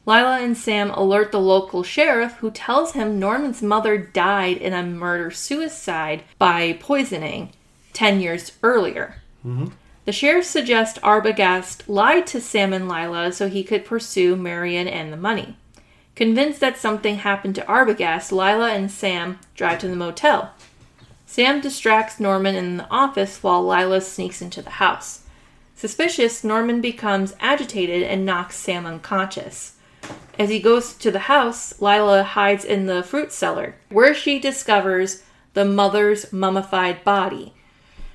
Lila 0.07 0.39
and 0.39 0.57
Sam 0.57 0.89
alert 0.91 1.33
the 1.33 1.39
local 1.39 1.83
sheriff, 1.83 2.35
who 2.35 2.49
tells 2.49 2.93
him 2.93 3.19
Norman's 3.19 3.61
mother 3.61 3.97
died 3.97 4.55
in 4.55 4.71
a 4.71 4.81
murder 4.81 5.29
suicide 5.29 6.23
by 6.39 6.77
poisoning 6.79 7.51
10 7.91 8.21
years 8.21 8.53
earlier. 8.63 9.17
Mm-hmm. 9.45 9.67
The 10.05 10.13
sheriff 10.13 10.45
suggests 10.45 10.97
Arbogast 10.99 11.81
lied 11.89 12.25
to 12.27 12.39
Sam 12.39 12.71
and 12.71 12.87
Lila 12.87 13.33
so 13.33 13.49
he 13.49 13.65
could 13.65 13.83
pursue 13.83 14.37
Marion 14.37 14.87
and 14.87 15.11
the 15.11 15.17
money. 15.17 15.57
Convinced 16.15 16.61
that 16.61 16.77
something 16.77 17.17
happened 17.17 17.55
to 17.55 17.65
Arbogast, 17.65 18.31
Lila 18.31 18.71
and 18.71 18.89
Sam 18.89 19.39
drive 19.55 19.79
to 19.79 19.89
the 19.89 19.95
motel. 19.97 20.53
Sam 21.25 21.59
distracts 21.59 22.17
Norman 22.17 22.55
in 22.55 22.77
the 22.77 22.89
office 22.89 23.43
while 23.43 23.67
Lila 23.67 23.99
sneaks 23.99 24.41
into 24.41 24.61
the 24.61 24.69
house. 24.69 25.23
Suspicious, 25.75 26.45
Norman 26.45 26.79
becomes 26.79 27.35
agitated 27.41 28.03
and 28.03 28.25
knocks 28.25 28.55
Sam 28.55 28.85
unconscious. 28.85 29.73
As 30.39 30.49
he 30.49 30.59
goes 30.59 30.93
to 30.95 31.09
the 31.09 31.19
house, 31.19 31.81
Lila 31.81 32.23
hides 32.23 32.63
in 32.63 32.85
the 32.85 33.03
fruit 33.03 33.31
cellar, 33.31 33.75
where 33.89 34.13
she 34.13 34.39
discovers 34.39 35.23
the 35.53 35.65
mother's 35.65 36.31
mummified 36.31 37.03
body. 37.03 37.53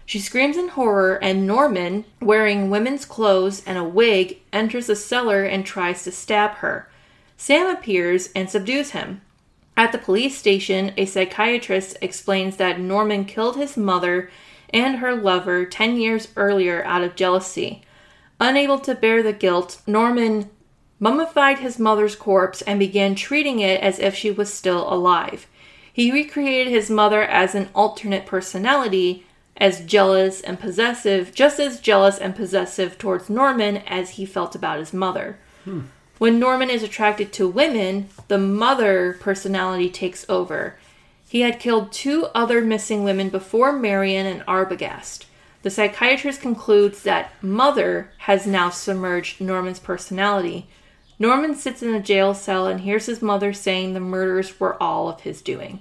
She 0.06 0.18
screams 0.18 0.56
in 0.56 0.68
horror, 0.68 1.18
and 1.22 1.46
Norman, 1.46 2.04
wearing 2.20 2.70
women's 2.70 3.04
clothes 3.04 3.62
and 3.66 3.78
a 3.78 3.84
wig, 3.84 4.38
enters 4.52 4.86
the 4.86 4.96
cellar 4.96 5.44
and 5.44 5.64
tries 5.64 6.04
to 6.04 6.12
stab 6.12 6.56
her. 6.56 6.88
Sam 7.36 7.66
appears 7.66 8.30
and 8.36 8.48
subdues 8.48 8.90
him. 8.90 9.22
At 9.76 9.90
the 9.90 9.98
police 9.98 10.38
station, 10.38 10.92
a 10.96 11.06
psychiatrist 11.06 11.96
explains 12.00 12.56
that 12.58 12.78
Norman 12.78 13.24
killed 13.24 13.56
his 13.56 13.76
mother 13.76 14.30
and 14.72 14.98
her 14.98 15.14
lover 15.14 15.64
10 15.64 15.96
years 15.96 16.28
earlier 16.36 16.84
out 16.84 17.02
of 17.02 17.16
jealousy. 17.16 17.82
Unable 18.38 18.78
to 18.80 18.94
bear 18.94 19.22
the 19.22 19.32
guilt, 19.32 19.80
Norman 19.86 20.50
mummified 21.02 21.58
his 21.58 21.80
mother's 21.80 22.14
corpse 22.14 22.62
and 22.62 22.78
began 22.78 23.16
treating 23.16 23.58
it 23.58 23.80
as 23.80 23.98
if 23.98 24.14
she 24.14 24.30
was 24.30 24.54
still 24.54 24.90
alive. 24.92 25.48
He 25.92 26.12
recreated 26.12 26.68
his 26.68 26.88
mother 26.88 27.24
as 27.24 27.56
an 27.56 27.70
alternate 27.74 28.24
personality, 28.24 29.26
as 29.56 29.84
jealous 29.84 30.40
and 30.40 30.60
possessive, 30.60 31.34
just 31.34 31.58
as 31.58 31.80
jealous 31.80 32.18
and 32.18 32.36
possessive 32.36 32.98
towards 32.98 33.28
Norman 33.28 33.78
as 33.78 34.10
he 34.10 34.24
felt 34.24 34.54
about 34.54 34.78
his 34.78 34.92
mother. 34.92 35.38
Hmm. 35.64 35.80
When 36.18 36.38
Norman 36.38 36.70
is 36.70 36.84
attracted 36.84 37.32
to 37.32 37.48
women, 37.48 38.08
the 38.28 38.38
mother 38.38 39.18
personality 39.20 39.90
takes 39.90 40.24
over. 40.28 40.78
He 41.28 41.40
had 41.40 41.58
killed 41.58 41.90
two 41.90 42.26
other 42.26 42.60
missing 42.62 43.02
women 43.02 43.28
before 43.28 43.72
Marion 43.72 44.26
and 44.26 44.46
Arbogast. 44.46 45.24
The 45.62 45.70
psychiatrist 45.70 46.40
concludes 46.40 47.02
that 47.02 47.32
Mother 47.42 48.12
has 48.18 48.46
now 48.46 48.70
submerged 48.70 49.40
Norman's 49.40 49.80
personality. 49.80 50.68
Norman 51.22 51.54
sits 51.54 51.84
in 51.84 51.94
a 51.94 52.02
jail 52.02 52.34
cell 52.34 52.66
and 52.66 52.80
hears 52.80 53.06
his 53.06 53.22
mother 53.22 53.52
saying 53.52 53.92
the 53.92 54.00
murders 54.00 54.58
were 54.58 54.82
all 54.82 55.08
of 55.08 55.20
his 55.20 55.40
doing. 55.40 55.80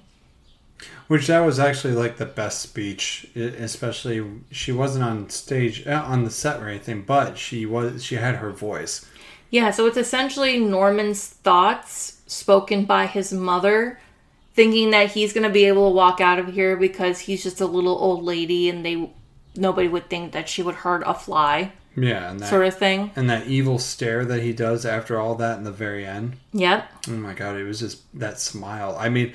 Which 1.08 1.26
that 1.26 1.40
was 1.40 1.60
actually 1.60 1.96
like 1.96 2.18
the 2.18 2.28
best 2.28 2.62
speech, 2.62 3.28
especially 3.36 4.24
she 4.52 4.72
wasn't 4.72 5.04
on 5.04 5.32
stage 5.32 5.88
uh, 5.88 6.04
on 6.06 6.26
the 6.26 6.30
set 6.30 6.62
or 6.62 6.70
anything, 6.70 7.02
but 7.02 7.40
she 7.40 7.66
was 7.66 8.04
she 8.04 8.16
had 8.16 8.36
her 8.36 8.52
voice. 8.52 9.04
Yeah, 9.50 9.72
so 9.72 9.88
it's 9.88 9.98
essentially 9.98 10.60
Norman's 10.60 11.28
thoughts 11.28 12.22
spoken 12.28 12.86
by 12.86 13.08
his 13.08 13.34
mother, 13.34 14.00
thinking 14.54 14.92
that 14.92 15.10
he's 15.10 15.34
going 15.34 15.48
to 15.48 15.50
be 15.50 15.66
able 15.66 15.90
to 15.90 15.96
walk 15.96 16.22
out 16.22 16.38
of 16.38 16.54
here 16.54 16.78
because 16.78 17.18
he's 17.18 17.42
just 17.42 17.62
a 17.62 17.66
little 17.66 17.98
old 17.98 18.24
lady 18.24 18.70
and 18.70 18.86
they 18.86 19.10
nobody 19.56 19.88
would 19.88 20.08
think 20.08 20.34
that 20.34 20.48
she 20.48 20.62
would 20.62 20.76
hurt 20.76 21.02
a 21.04 21.16
fly. 21.16 21.72
Yeah, 21.96 22.32
and 22.32 22.40
that, 22.40 22.50
sort 22.50 22.66
of 22.66 22.78
thing. 22.78 23.12
And 23.16 23.30
that 23.30 23.48
evil 23.48 23.80
stare 23.80 24.24
that 24.26 24.42
he 24.42 24.54
does 24.54 24.86
after 24.86 25.20
all 25.20 25.36
that 25.36 25.58
in 25.58 25.64
the 25.64 25.72
very 25.72 26.06
end. 26.06 26.38
Yep. 26.54 26.90
Oh 27.10 27.12
my 27.12 27.34
god, 27.34 27.58
it 27.58 27.64
was 27.64 27.80
just 27.80 28.02
that 28.20 28.40
smile. 28.40 28.96
I 28.98 29.10
mean, 29.10 29.34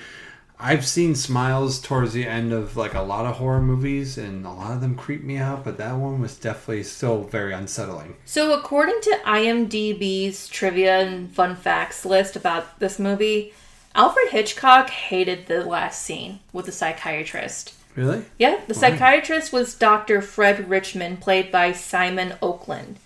I've 0.59 0.87
seen 0.87 1.14
smiles 1.14 1.79
towards 1.81 2.14
the 2.14 2.27
end 2.27 2.53
of 2.53 2.77
like 2.77 2.95
a 2.95 3.03
lot 3.03 3.27
of 3.27 3.37
horror 3.37 3.61
movies, 3.61 4.16
and 4.16 4.47
a 4.47 4.51
lot 4.51 4.73
of 4.73 4.81
them 4.81 4.95
creep 4.95 5.23
me 5.23 5.37
out, 5.37 5.64
but 5.64 5.77
that 5.77 5.97
one 5.97 6.21
was 6.21 6.37
definitely 6.37 6.85
still 6.85 7.25
very 7.25 7.53
unsettling. 7.53 8.16
So, 8.25 8.59
according 8.59 9.01
to 9.03 9.21
IMDb's 9.27 10.49
trivia 10.49 11.01
and 11.01 11.31
fun 11.31 11.57
facts 11.57 12.07
list 12.07 12.37
about 12.37 12.79
this 12.81 12.99
movie, 12.99 13.53
Alfred 13.95 14.29
Hitchcock 14.31 14.88
hated 14.90 15.47
the 15.47 15.64
last 15.64 16.03
scene 16.03 16.40
with 16.53 16.66
the 16.66 16.73
psychiatrist. 16.73 17.75
Really? 17.97 18.25
Yeah, 18.39 18.61
the 18.69 18.75
Why? 18.75 18.81
psychiatrist 18.81 19.53
was 19.53 19.75
Dr. 19.75 20.21
Fred 20.21 20.69
Richmond, 20.69 21.21
played 21.21 21.51
by 21.51 21.73
Simon 21.73 22.35
Oakland. 22.43 22.99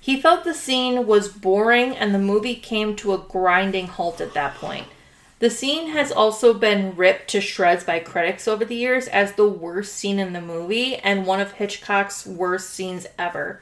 He 0.00 0.20
felt 0.20 0.44
the 0.44 0.54
scene 0.54 1.06
was 1.06 1.28
boring 1.28 1.96
and 1.96 2.14
the 2.14 2.18
movie 2.18 2.54
came 2.54 2.96
to 2.96 3.12
a 3.12 3.18
grinding 3.18 3.88
halt 3.88 4.20
at 4.20 4.34
that 4.34 4.54
point. 4.54 4.86
The 5.40 5.50
scene 5.50 5.88
has 5.88 6.10
also 6.10 6.54
been 6.54 6.96
ripped 6.96 7.28
to 7.30 7.40
shreds 7.40 7.84
by 7.84 7.98
critics 7.98 8.48
over 8.48 8.64
the 8.64 8.74
years 8.74 9.06
as 9.08 9.32
the 9.32 9.48
worst 9.48 9.94
scene 9.94 10.18
in 10.18 10.32
the 10.32 10.40
movie 10.40 10.96
and 10.96 11.26
one 11.26 11.40
of 11.40 11.52
Hitchcock's 11.52 12.26
worst 12.26 12.70
scenes 12.70 13.06
ever. 13.18 13.60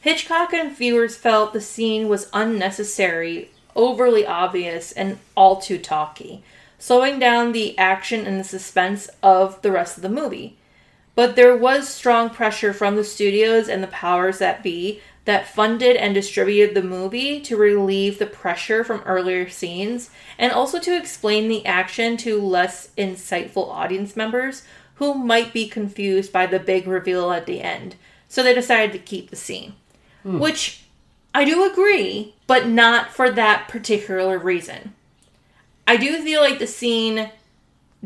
Hitchcock 0.00 0.54
and 0.54 0.74
viewers 0.74 1.16
felt 1.16 1.52
the 1.52 1.60
scene 1.60 2.08
was 2.08 2.30
unnecessary, 2.32 3.50
overly 3.76 4.24
obvious, 4.26 4.92
and 4.92 5.18
all 5.36 5.60
too 5.60 5.76
talky, 5.78 6.42
slowing 6.80 7.18
down 7.18 7.52
the 7.52 7.78
action 7.78 8.26
and 8.26 8.40
the 8.40 8.44
suspense 8.44 9.08
of 9.22 9.60
the 9.62 9.70
rest 9.70 9.96
of 9.96 10.02
the 10.02 10.08
movie. 10.08 10.56
But 11.14 11.36
there 11.36 11.56
was 11.56 11.88
strong 11.88 12.30
pressure 12.30 12.72
from 12.72 12.96
the 12.96 13.04
studios 13.04 13.68
and 13.68 13.82
the 13.82 13.88
powers 13.88 14.38
that 14.38 14.62
be 14.62 15.00
that 15.26 15.46
funded 15.46 15.96
and 15.96 16.14
distributed 16.14 16.74
the 16.74 16.82
movie 16.82 17.40
to 17.42 17.56
relieve 17.56 18.18
the 18.18 18.26
pressure 18.26 18.82
from 18.82 19.02
earlier 19.02 19.48
scenes 19.48 20.08
and 20.38 20.50
also 20.50 20.80
to 20.80 20.96
explain 20.96 21.48
the 21.48 21.64
action 21.66 22.16
to 22.16 22.40
less 22.40 22.88
insightful 22.96 23.68
audience 23.68 24.16
members 24.16 24.62
who 24.94 25.12
might 25.12 25.52
be 25.52 25.68
confused 25.68 26.32
by 26.32 26.46
the 26.46 26.58
big 26.58 26.86
reveal 26.86 27.30
at 27.30 27.44
the 27.44 27.60
end. 27.60 27.96
So 28.26 28.42
they 28.42 28.54
decided 28.54 28.92
to 28.92 28.98
keep 28.98 29.28
the 29.28 29.36
scene. 29.36 29.74
Hmm. 30.22 30.38
Which 30.38 30.84
I 31.34 31.44
do 31.44 31.70
agree, 31.70 32.34
but 32.46 32.66
not 32.66 33.10
for 33.10 33.30
that 33.30 33.68
particular 33.68 34.38
reason. 34.38 34.94
I 35.90 35.96
do 35.96 36.22
feel 36.22 36.40
like 36.40 36.60
the 36.60 36.68
scene 36.68 37.32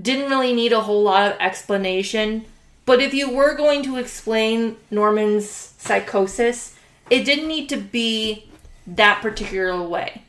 didn't 0.00 0.30
really 0.30 0.54
need 0.54 0.72
a 0.72 0.80
whole 0.80 1.02
lot 1.02 1.30
of 1.30 1.38
explanation, 1.38 2.46
but 2.86 3.02
if 3.02 3.12
you 3.12 3.28
were 3.28 3.54
going 3.54 3.82
to 3.82 3.98
explain 3.98 4.78
Norman's 4.90 5.50
psychosis, 5.50 6.78
it 7.10 7.26
didn't 7.26 7.46
need 7.46 7.68
to 7.68 7.76
be 7.76 8.48
that 8.86 9.20
particular 9.20 9.86
way. 9.86 10.22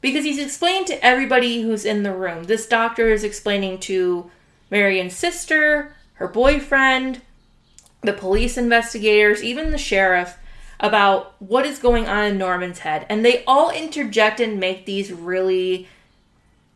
Because 0.00 0.24
he's 0.24 0.40
explained 0.40 0.88
to 0.88 1.04
everybody 1.06 1.62
who's 1.62 1.84
in 1.84 2.02
the 2.02 2.12
room. 2.12 2.42
This 2.42 2.66
doctor 2.66 3.08
is 3.10 3.22
explaining 3.22 3.78
to 3.82 4.28
Marion's 4.68 5.14
sister, 5.14 5.94
her 6.14 6.26
boyfriend, 6.26 7.20
the 8.02 8.14
police 8.14 8.58
investigators, 8.58 9.44
even 9.44 9.70
the 9.70 9.78
sheriff 9.78 10.38
about 10.80 11.40
what 11.40 11.66
is 11.66 11.78
going 11.78 12.08
on 12.08 12.24
in 12.24 12.36
Norman's 12.36 12.80
head. 12.80 13.06
And 13.08 13.24
they 13.24 13.44
all 13.44 13.70
interject 13.70 14.40
and 14.40 14.58
make 14.58 14.86
these 14.86 15.12
really 15.12 15.86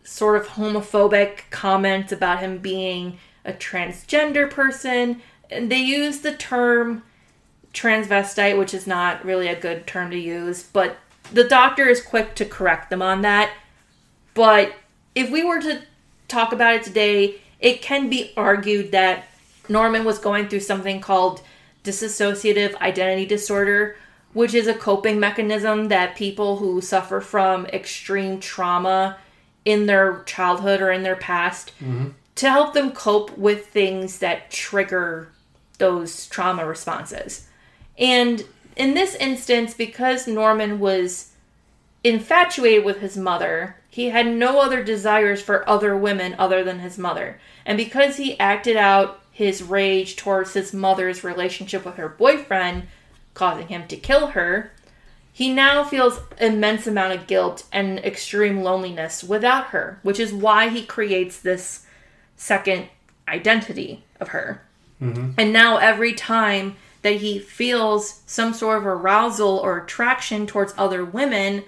sort 0.02 0.36
of 0.36 0.48
homophobic 0.48 1.42
comments 1.50 2.12
about 2.12 2.40
him 2.40 2.58
being 2.58 3.18
a 3.44 3.52
transgender 3.52 4.50
person. 4.50 5.22
And 5.50 5.70
they 5.70 5.78
use 5.78 6.20
the 6.20 6.34
term 6.34 7.02
transvestite, 7.72 8.58
which 8.58 8.74
is 8.74 8.86
not 8.86 9.24
really 9.24 9.48
a 9.48 9.58
good 9.58 9.86
term 9.86 10.10
to 10.10 10.18
use, 10.18 10.62
but 10.62 10.96
the 11.32 11.44
doctor 11.44 11.88
is 11.88 12.02
quick 12.02 12.34
to 12.36 12.44
correct 12.44 12.90
them 12.90 13.02
on 13.02 13.22
that. 13.22 13.52
But 14.34 14.74
if 15.14 15.30
we 15.30 15.44
were 15.44 15.60
to 15.60 15.82
talk 16.28 16.52
about 16.52 16.74
it 16.74 16.82
today, 16.82 17.36
it 17.60 17.82
can 17.82 18.08
be 18.08 18.32
argued 18.36 18.92
that 18.92 19.26
Norman 19.68 20.04
was 20.04 20.18
going 20.18 20.48
through 20.48 20.60
something 20.60 21.00
called 21.00 21.42
dissociative 21.84 22.74
identity 22.76 23.26
disorder, 23.26 23.96
which 24.32 24.54
is 24.54 24.66
a 24.66 24.74
coping 24.74 25.20
mechanism 25.20 25.88
that 25.88 26.16
people 26.16 26.56
who 26.56 26.80
suffer 26.80 27.20
from 27.20 27.66
extreme 27.66 28.40
trauma 28.40 29.18
in 29.64 29.86
their 29.86 30.22
childhood 30.24 30.80
or 30.80 30.90
in 30.90 31.02
their 31.02 31.16
past 31.16 31.72
mm-hmm. 31.80 32.08
to 32.36 32.50
help 32.50 32.74
them 32.74 32.92
cope 32.92 33.36
with 33.36 33.66
things 33.66 34.18
that 34.18 34.50
trigger 34.50 35.30
those 35.78 36.26
trauma 36.26 36.66
responses. 36.66 37.48
And 37.98 38.44
in 38.76 38.94
this 38.94 39.14
instance, 39.16 39.74
because 39.74 40.26
Norman 40.26 40.78
was 40.78 41.32
infatuated 42.02 42.84
with 42.84 43.00
his 43.00 43.16
mother, 43.16 43.76
he 43.90 44.10
had 44.10 44.26
no 44.26 44.60
other 44.60 44.82
desires 44.82 45.42
for 45.42 45.68
other 45.68 45.96
women 45.96 46.34
other 46.38 46.64
than 46.64 46.78
his 46.78 46.96
mother. 46.96 47.40
And 47.66 47.76
because 47.76 48.16
he 48.16 48.38
acted 48.38 48.76
out 48.76 49.20
his 49.30 49.62
rage 49.62 50.16
towards 50.16 50.54
his 50.54 50.72
mother's 50.72 51.24
relationship 51.24 51.84
with 51.84 51.96
her 51.96 52.08
boyfriend, 52.08 52.86
causing 53.34 53.68
him 53.68 53.86
to 53.88 53.96
kill 53.96 54.28
her, 54.28 54.72
he 55.40 55.50
now 55.50 55.82
feels 55.82 56.20
immense 56.38 56.86
amount 56.86 57.14
of 57.14 57.26
guilt 57.26 57.64
and 57.72 57.98
extreme 58.00 58.62
loneliness 58.62 59.24
without 59.24 59.68
her, 59.68 59.98
which 60.02 60.20
is 60.20 60.34
why 60.34 60.68
he 60.68 60.84
creates 60.84 61.40
this 61.40 61.86
second 62.36 62.86
identity 63.26 64.04
of 64.20 64.28
her. 64.28 64.60
Mm-hmm. 65.00 65.30
And 65.38 65.50
now 65.50 65.78
every 65.78 66.12
time 66.12 66.76
that 67.00 67.22
he 67.22 67.38
feels 67.38 68.20
some 68.26 68.52
sort 68.52 68.76
of 68.76 68.86
arousal 68.86 69.56
or 69.56 69.78
attraction 69.78 70.46
towards 70.46 70.74
other 70.76 71.06
women, 71.06 71.64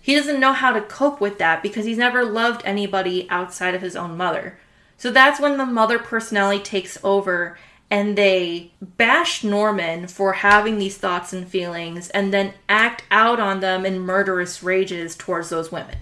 he 0.00 0.14
doesn't 0.14 0.40
know 0.40 0.54
how 0.54 0.72
to 0.72 0.80
cope 0.80 1.20
with 1.20 1.36
that 1.36 1.62
because 1.62 1.84
he's 1.84 1.98
never 1.98 2.24
loved 2.24 2.62
anybody 2.64 3.28
outside 3.28 3.74
of 3.74 3.82
his 3.82 3.94
own 3.94 4.16
mother. 4.16 4.58
So 4.96 5.10
that's 5.10 5.38
when 5.38 5.58
the 5.58 5.66
mother 5.66 5.98
personality 5.98 6.62
takes 6.62 6.96
over 7.04 7.58
and 7.92 8.16
they 8.16 8.70
bash 8.80 9.44
Norman 9.44 10.08
for 10.08 10.32
having 10.32 10.78
these 10.78 10.96
thoughts 10.96 11.34
and 11.34 11.46
feelings 11.46 12.08
and 12.08 12.32
then 12.32 12.54
act 12.66 13.04
out 13.10 13.38
on 13.38 13.60
them 13.60 13.84
in 13.84 14.00
murderous 14.00 14.62
rages 14.62 15.14
towards 15.14 15.50
those 15.50 15.70
women. 15.70 15.98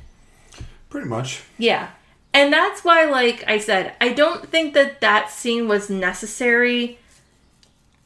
Pretty 0.88 1.08
much. 1.08 1.42
Yeah. 1.58 1.88
And 2.32 2.52
that's 2.52 2.84
why, 2.84 3.06
like 3.06 3.42
I 3.48 3.58
said, 3.58 3.94
I 4.00 4.10
don't 4.10 4.48
think 4.48 4.72
that 4.74 5.00
that 5.00 5.32
scene 5.32 5.66
was 5.66 5.90
necessary. 5.90 7.00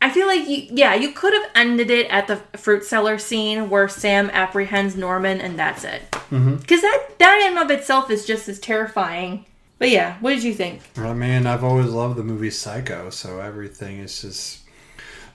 I 0.01 0.09
feel 0.09 0.29
like, 0.29 0.49
you, 0.49 0.66
yeah, 0.70 0.94
you 0.94 1.12
could 1.12 1.35
have 1.35 1.51
ended 1.55 1.90
it 1.90 2.07
at 2.07 2.27
the 2.27 2.37
fruit 2.57 2.85
cellar 2.85 3.18
scene 3.18 3.68
where 3.68 3.87
Sam 3.87 4.31
apprehends 4.33 4.97
Norman 4.97 5.42
and 5.42 5.59
that's 5.59 5.85
it. 5.85 6.11
Mm-hmm. 6.11 6.57
Because 6.57 6.81
that, 6.81 7.18
that 7.18 7.42
in 7.42 7.59
and 7.59 7.70
of 7.70 7.70
itself 7.70 8.11
is 8.11 8.25
just 8.25 8.49
as 8.49 8.59
terrifying. 8.59 9.44
But 9.79 9.91
yeah, 9.91 10.19
what 10.21 10.31
did 10.31 10.45
you 10.45 10.55
think? 10.55 10.83
I 10.97 11.13
mean, 11.15 11.47
I've 11.47 11.65
always 11.65 11.87
loved 11.87 12.17
the 12.17 12.25
movie 12.25 12.51
Psycho, 12.51 13.11
so 13.11 13.41
everything 13.41 13.99
is 13.99 14.23
just. 14.23 14.61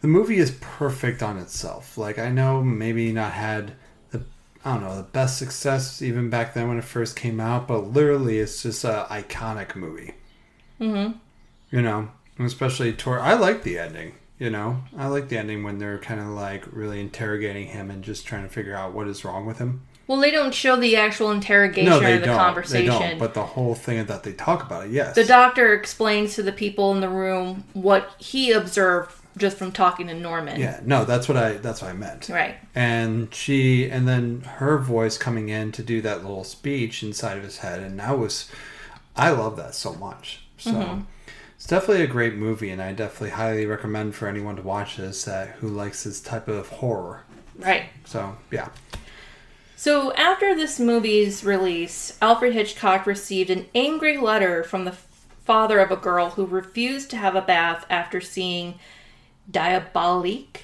The 0.01 0.07
movie 0.07 0.37
is 0.37 0.57
perfect 0.61 1.21
on 1.21 1.37
itself. 1.37 1.97
Like, 1.97 2.17
I 2.17 2.29
know 2.29 2.63
maybe 2.63 3.11
not 3.11 3.33
had 3.33 3.73
the, 4.11 4.23
I 4.63 4.75
don't 4.75 4.83
know, 4.83 4.95
the 4.95 5.03
best 5.03 5.37
success 5.37 6.01
even 6.01 6.29
back 6.29 6.53
then 6.53 6.69
when 6.69 6.77
it 6.77 6.85
first 6.85 7.17
came 7.17 7.41
out, 7.41 7.67
but 7.67 7.91
literally 7.91 8.39
it's 8.39 8.63
just 8.63 8.85
a 8.85 9.07
iconic 9.09 9.75
movie. 9.75 10.13
Mm-hmm. 10.79 11.17
You 11.71 11.81
know, 11.81 12.11
especially 12.39 12.93
toward. 12.93 13.19
I 13.19 13.33
like 13.33 13.63
the 13.63 13.77
ending. 13.77 14.13
You 14.39 14.49
know, 14.49 14.83
I 14.97 15.07
like 15.07 15.27
the 15.27 15.37
ending 15.37 15.63
when 15.63 15.79
they're 15.79 15.99
kind 15.99 16.21
of 16.21 16.27
like 16.27 16.65
really 16.71 17.01
interrogating 17.01 17.67
him 17.67 17.91
and 17.91 18.01
just 18.01 18.25
trying 18.25 18.43
to 18.43 18.49
figure 18.49 18.73
out 18.73 18.93
what 18.93 19.09
is 19.09 19.25
wrong 19.25 19.45
with 19.45 19.57
him. 19.57 19.81
Well, 20.09 20.19
they 20.19 20.31
don't 20.31 20.55
show 20.55 20.75
the 20.75 20.95
actual 20.95 21.29
interrogation 21.29 21.87
No, 21.87 21.99
they 21.99 22.15
or 22.15 22.19
the 22.19 22.25
don't. 22.25 22.37
conversation. 22.37 22.91
They 22.91 23.09
don't. 23.09 23.19
But 23.19 23.35
the 23.35 23.43
whole 23.43 23.75
thing 23.75 24.03
that 24.07 24.23
they 24.23 24.33
talk 24.33 24.63
about 24.63 24.87
it, 24.87 24.91
yes. 24.91 25.13
the 25.13 25.23
doctor 25.23 25.71
explains 25.75 26.33
to 26.33 26.41
the 26.41 26.51
people 26.51 26.91
in 26.93 26.99
the 26.99 27.09
room 27.09 27.63
what 27.73 28.09
he 28.17 28.51
observed 28.51 29.11
just 29.37 29.55
from 29.57 29.71
talking 29.71 30.07
to 30.07 30.15
Norman. 30.15 30.59
yeah, 30.59 30.79
no, 30.83 31.05
that's 31.05 31.27
what 31.29 31.37
I. 31.37 31.53
That's 31.53 31.83
what 31.83 31.91
I 31.91 31.93
meant. 31.93 32.27
Right. 32.27 32.55
and 32.73 33.31
she 33.33 33.87
and 33.87 34.07
then 34.07 34.41
her 34.57 34.79
voice 34.79 35.15
coming 35.19 35.49
in 35.49 35.71
to 35.73 35.83
do 35.83 36.01
that 36.01 36.23
little 36.23 36.43
speech 36.43 37.03
inside 37.03 37.37
of 37.37 37.43
his 37.43 37.59
head 37.59 37.79
and 37.79 37.99
that 37.99 38.17
was 38.17 38.49
i 39.15 39.29
love 39.29 39.57
that 39.57 39.75
so 39.75 39.93
much 39.93 40.41
so 40.57 40.71
mm-hmm. 40.71 41.01
it's 41.55 41.67
definitely 41.67 42.03
a 42.03 42.07
great 42.07 42.33
movie 42.35 42.69
and 42.71 42.81
i 42.81 42.91
definitely 42.93 43.29
highly 43.29 43.65
recommend 43.65 44.15
for 44.15 44.27
anyone 44.27 44.55
to 44.55 44.61
watch 44.61 44.97
this 44.97 45.23
that 45.25 45.49
who 45.57 45.67
likes 45.67 46.03
this 46.03 46.19
type 46.19 46.47
of 46.47 46.67
horror 46.69 47.23
Right. 47.57 47.85
so 48.05 48.35
yeah 48.51 48.69
So, 49.79 50.11
after 50.15 50.53
this 50.53 50.77
movie's 50.77 51.45
release, 51.45 52.17
Alfred 52.21 52.51
Hitchcock 52.51 53.05
received 53.05 53.49
an 53.49 53.67
angry 53.73 54.17
letter 54.17 54.61
from 54.61 54.83
the 54.83 54.97
father 55.45 55.79
of 55.79 55.89
a 55.89 55.95
girl 55.95 56.31
who 56.31 56.45
refused 56.45 57.09
to 57.11 57.15
have 57.15 57.33
a 57.33 57.41
bath 57.41 57.85
after 57.89 58.19
seeing 58.19 58.77
Diabolique. 59.49 60.63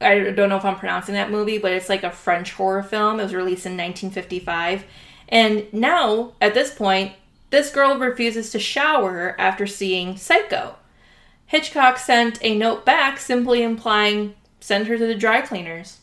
I 0.00 0.32
don't 0.32 0.48
know 0.48 0.56
if 0.56 0.64
I'm 0.64 0.74
pronouncing 0.74 1.14
that 1.14 1.30
movie, 1.30 1.58
but 1.58 1.70
it's 1.70 1.88
like 1.88 2.02
a 2.02 2.10
French 2.10 2.50
horror 2.54 2.82
film. 2.82 3.20
It 3.20 3.22
was 3.22 3.32
released 3.32 3.64
in 3.64 3.76
1955. 3.76 4.82
And 5.28 5.72
now, 5.72 6.32
at 6.40 6.54
this 6.54 6.74
point, 6.74 7.12
this 7.50 7.70
girl 7.70 7.96
refuses 7.96 8.50
to 8.50 8.58
shower 8.58 9.36
after 9.38 9.68
seeing 9.68 10.16
Psycho. 10.16 10.74
Hitchcock 11.46 11.96
sent 11.96 12.44
a 12.44 12.58
note 12.58 12.84
back 12.84 13.20
simply 13.20 13.62
implying 13.62 14.34
send 14.58 14.88
her 14.88 14.98
to 14.98 15.06
the 15.06 15.14
dry 15.14 15.42
cleaners. 15.42 15.98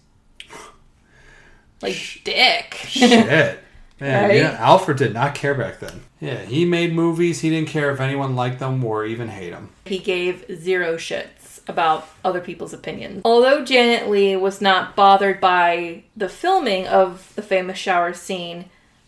Like, 1.82 2.22
dick. 2.24 2.76
shit 2.88 3.10
man 4.00 4.30
Right? 4.30 4.36
yeah 4.38 4.58
alfred 4.60 4.98
did 4.98 5.14
not 5.14 5.36
care 5.36 5.54
back 5.56 5.80
then 5.80 6.02
yeah 6.20 6.42
he 6.42 6.66
made 6.66 6.94
movies 6.94 7.40
he 7.42 7.50
didn't 7.50 7.70
care 7.70 7.92
if 7.92 8.02
anyone 8.02 8.36
liked 8.36 8.60
them 8.60 8.84
or 8.84 9.06
even 9.06 9.30
hate 9.30 9.52
them 9.52 9.70
He 9.86 10.00
gave 10.00 10.44
zero 10.54 10.96
shits 10.98 11.62
about 11.68 12.08
other 12.24 12.42
people's 12.42 12.74
opinions. 12.74 13.22
Although 13.26 13.66
Janet 13.66 14.08
Leigh 14.10 14.36
was 14.36 14.62
not 14.62 14.96
bothered 14.96 15.40
by 15.42 16.04
the 16.16 16.30
filming 16.30 16.86
of 16.88 17.32
the 17.36 17.42
famous 17.42 17.78
shower 17.80 18.14
scene, 18.14 18.66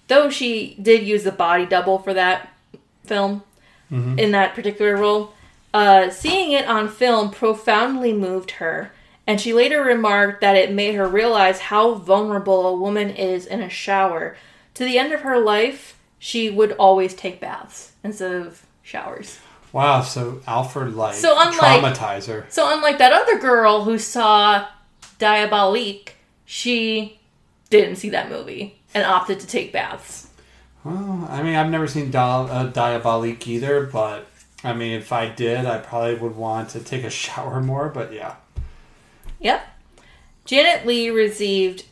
though 0.07 0.29
she 0.31 0.75
did 0.81 1.05
use 1.05 1.23
the 1.23 1.31
body 1.31 1.65
double 1.67 1.99
for 1.99 2.13
that 2.15 2.49
film 3.05 3.43
in 3.91 4.31
that 4.31 4.55
particular 4.55 4.97
role, 4.97 5.33
uh, 5.73 6.09
seeing 6.09 6.51
it 6.51 6.67
on 6.67 6.89
film 6.89 7.29
profoundly 7.29 8.11
moved 8.11 8.51
her. 8.51 8.91
And 9.27 9.39
she 9.41 9.53
later 9.53 9.83
remarked 9.83 10.39
that 10.41 10.55
it 10.55 10.71
made 10.71 10.95
her 10.95 11.07
realize 11.07 11.59
how 11.59 11.95
vulnerable 11.95 12.65
a 12.67 12.75
woman 12.75 13.09
is 13.09 13.45
in 13.45 13.61
a 13.61 13.69
shower. 13.69 14.37
To 14.75 14.85
the 14.85 14.97
end 14.97 15.11
of 15.11 15.21
her 15.21 15.37
life, 15.37 15.99
she 16.17 16.49
would 16.49 16.71
always 16.73 17.13
take 17.13 17.41
baths 17.41 17.91
instead 18.03 18.33
of 18.33 18.65
showers. 18.81 19.39
wow 19.73 20.01
so 20.01 20.41
alfred 20.47 20.95
like 20.95 21.13
So 21.15 21.35
unlike- 21.37 21.81
traumatized 21.83 22.27
her 22.27 22.45
So 22.49 22.73
unlike 22.73 22.97
that 22.99 23.11
other 23.11 23.37
girl 23.37 23.83
who 23.83 23.97
saw 23.99 24.65
Diabolique, 25.19 26.15
she 26.45 27.19
didn't 27.69 27.97
see 27.97 28.09
that 28.11 28.29
movie 28.29 28.79
and 28.93 29.03
opted 29.03 29.39
to 29.41 29.47
take 29.47 29.73
baths. 29.73 30.29
Well, 30.85 31.27
I 31.29 31.43
mean, 31.43 31.55
I've 31.55 31.69
never 31.69 31.87
seen 31.87 32.11
Dia- 32.11 32.21
uh, 32.21 32.71
Diabolique 32.71 33.45
either, 33.47 33.85
but 33.85 34.27
I 34.63 34.71
mean, 34.73 34.93
if 34.93 35.11
I 35.11 35.27
did, 35.27 35.65
I 35.65 35.79
probably 35.79 36.15
would 36.15 36.35
want 36.37 36.69
to 36.69 36.79
take 36.79 37.03
a 37.03 37.09
shower 37.23 37.59
more. 37.61 37.89
But 37.89 38.13
yeah, 38.13 38.35
Yep. 39.39 39.67
Janet 40.45 40.85
Leigh 40.85 41.09
received 41.09 41.85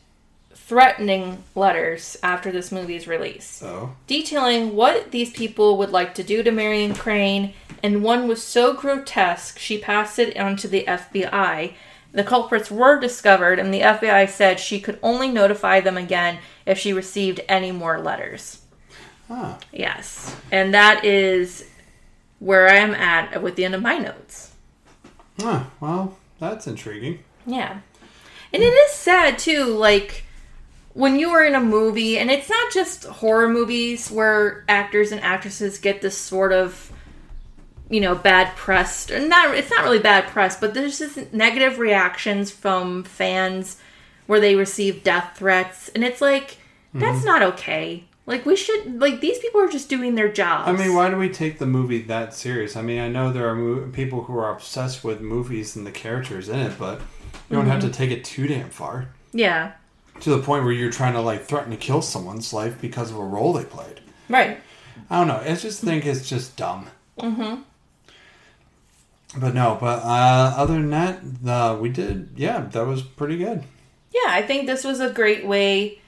threatening 0.54 1.44
letters 1.54 2.16
after 2.22 2.50
this 2.50 2.72
movie's 2.72 3.06
release, 3.06 3.44
so 3.44 3.94
detailing 4.08 4.74
what 4.74 5.12
these 5.12 5.30
people 5.30 5.76
would 5.78 5.90
like 5.90 6.14
to 6.14 6.24
do 6.24 6.42
to 6.42 6.50
Marion 6.50 6.94
Crane, 6.94 7.52
and 7.82 8.02
one 8.02 8.26
was 8.26 8.42
so 8.42 8.72
grotesque 8.74 9.58
she 9.58 9.78
passed 9.78 10.18
it 10.18 10.36
on 10.36 10.56
to 10.56 10.66
the 10.66 10.84
FBI. 10.88 11.74
The 12.12 12.24
culprits 12.24 12.70
were 12.70 12.98
discovered, 12.98 13.58
and 13.58 13.72
the 13.72 13.80
FBI 13.82 14.28
said 14.28 14.58
she 14.58 14.80
could 14.80 14.98
only 15.02 15.28
notify 15.28 15.80
them 15.80 15.96
again 15.96 16.38
if 16.64 16.78
she 16.78 16.92
received 16.92 17.40
any 17.48 17.70
more 17.70 18.00
letters. 18.00 18.62
ah, 19.30 19.58
Yes. 19.72 20.34
And 20.50 20.72
that 20.74 21.04
is 21.04 21.68
where 22.38 22.68
I 22.68 22.76
am 22.76 22.94
at 22.94 23.42
with 23.42 23.54
the 23.56 23.64
end 23.66 23.74
of 23.74 23.82
my 23.82 23.98
notes. 23.98 24.52
huh, 25.38 25.64
well, 25.78 26.16
that's 26.40 26.66
intriguing. 26.66 27.20
Yeah. 27.46 27.80
And 28.52 28.62
it 28.62 28.66
is 28.66 28.92
sad 28.92 29.38
too, 29.38 29.64
like 29.64 30.24
when 30.94 31.18
you 31.18 31.30
are 31.30 31.44
in 31.44 31.54
a 31.54 31.60
movie, 31.60 32.18
and 32.18 32.30
it's 32.30 32.48
not 32.48 32.72
just 32.72 33.04
horror 33.04 33.48
movies 33.48 34.10
where 34.10 34.64
actors 34.68 35.12
and 35.12 35.20
actresses 35.20 35.78
get 35.78 36.00
this 36.00 36.16
sort 36.16 36.52
of 36.52 36.92
you 37.88 38.00
know 38.00 38.14
bad 38.14 38.54
press 38.56 39.10
or 39.10 39.20
not 39.20 39.54
it's 39.54 39.70
not 39.70 39.84
really 39.84 39.98
bad 39.98 40.26
press 40.26 40.58
but 40.58 40.74
there's 40.74 40.98
just 40.98 41.32
negative 41.32 41.78
reactions 41.78 42.50
from 42.50 43.04
fans 43.04 43.76
where 44.26 44.40
they 44.40 44.56
receive 44.56 45.04
death 45.04 45.36
threats 45.36 45.88
and 45.90 46.02
it's 46.02 46.20
like 46.20 46.58
that's 46.94 47.18
mm-hmm. 47.18 47.26
not 47.26 47.42
okay 47.42 48.04
like 48.26 48.44
we 48.44 48.56
should 48.56 49.00
like 49.00 49.20
these 49.20 49.38
people 49.38 49.60
are 49.60 49.68
just 49.68 49.88
doing 49.88 50.14
their 50.16 50.30
jobs 50.30 50.68
I 50.68 50.72
mean, 50.72 50.94
why 50.94 51.08
do 51.10 51.16
we 51.16 51.28
take 51.28 51.58
the 51.58 51.66
movie 51.66 52.02
that 52.02 52.34
serious? 52.34 52.76
I 52.76 52.82
mean, 52.82 53.00
I 53.00 53.08
know 53.08 53.32
there 53.32 53.48
are 53.48 53.54
mo- 53.54 53.88
people 53.92 54.24
who 54.24 54.36
are 54.38 54.52
obsessed 54.52 55.02
with 55.04 55.20
movies 55.20 55.76
and 55.76 55.86
the 55.86 55.92
characters 55.92 56.48
in 56.48 56.58
it, 56.58 56.78
but 56.78 57.00
you 57.48 57.56
don't 57.56 57.66
have 57.66 57.80
to 57.82 57.90
take 57.90 58.10
it 58.10 58.24
too 58.24 58.46
damn 58.48 58.70
far 58.70 59.08
yeah 59.32 59.72
to 60.20 60.30
the 60.30 60.42
point 60.42 60.64
where 60.64 60.72
you're 60.72 60.90
trying 60.90 61.12
to 61.12 61.20
like 61.20 61.44
threaten 61.44 61.70
to 61.70 61.76
kill 61.76 62.02
someone's 62.02 62.52
life 62.52 62.80
because 62.80 63.10
of 63.10 63.16
a 63.18 63.24
role 63.24 63.52
they 63.52 63.64
played. 63.64 64.00
right 64.28 64.58
I 65.10 65.18
don't 65.18 65.28
know. 65.28 65.40
I 65.44 65.54
just 65.54 65.82
think 65.82 66.06
it's 66.06 66.26
just 66.28 66.56
dumb. 66.56 66.88
Mm-hmm. 67.18 67.62
But 69.38 69.54
no, 69.54 69.76
but 69.78 70.02
uh, 70.02 70.54
other 70.56 70.74
than 70.74 70.90
that, 70.90 71.20
uh, 71.46 71.76
we 71.78 71.90
did. 71.90 72.30
Yeah, 72.36 72.60
that 72.72 72.86
was 72.86 73.02
pretty 73.02 73.36
good. 73.36 73.62
yeah, 74.10 74.28
I 74.30 74.42
think 74.42 74.66
this 74.66 74.84
was 74.84 75.00
a 75.00 75.12
great 75.12 75.46
way 75.46 76.00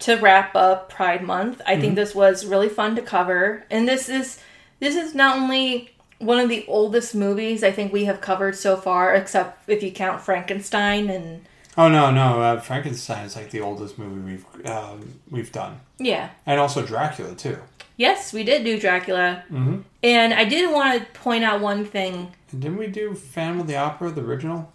to 0.00 0.16
wrap 0.16 0.54
up 0.56 0.88
Pride 0.90 1.22
Month. 1.22 1.60
I 1.66 1.78
think 1.80 1.94
this 1.94 2.14
was 2.14 2.44
really 2.46 2.68
fun 2.68 2.96
to 2.96 3.02
cover, 3.02 3.64
and 3.70 3.86
this 3.88 4.08
is 4.08 4.40
this 4.80 4.94
is 4.96 5.14
not 5.14 5.36
only 5.36 5.90
one 6.18 6.38
of 6.38 6.48
the 6.48 6.64
oldest 6.68 7.14
movies 7.14 7.62
I 7.64 7.70
think 7.70 7.92
we 7.92 8.04
have 8.04 8.20
covered 8.20 8.54
so 8.56 8.76
far, 8.76 9.14
except 9.14 9.68
if 9.68 9.82
you 9.82 9.90
count 9.92 10.20
Frankenstein 10.20 11.08
and 11.10 11.46
Oh 11.76 11.88
no, 11.88 12.10
no, 12.10 12.40
uh, 12.42 12.60
Frankenstein 12.60 13.24
is 13.24 13.36
like 13.36 13.50
the 13.50 13.60
oldest 13.60 13.96
movie 13.98 14.20
we've 14.32 14.66
um, 14.66 15.20
we've 15.30 15.52
done, 15.52 15.80
yeah. 15.98 16.30
and 16.44 16.58
also 16.60 16.84
Dracula 16.84 17.34
too. 17.34 17.58
Yes, 17.96 18.32
we 18.32 18.44
did 18.44 18.64
do 18.64 18.80
Dracula, 18.80 19.44
Mm-hmm. 19.50 19.80
and 20.02 20.32
I 20.34 20.44
did 20.44 20.72
want 20.72 20.98
to 20.98 21.20
point 21.20 21.44
out 21.44 21.60
one 21.60 21.84
thing. 21.84 22.32
And 22.50 22.60
didn't 22.62 22.78
we 22.78 22.86
do 22.86 23.14
Phantom 23.14 23.60
of 23.60 23.66
the 23.66 23.76
Opera, 23.76 24.10
the 24.10 24.22
original? 24.22 24.72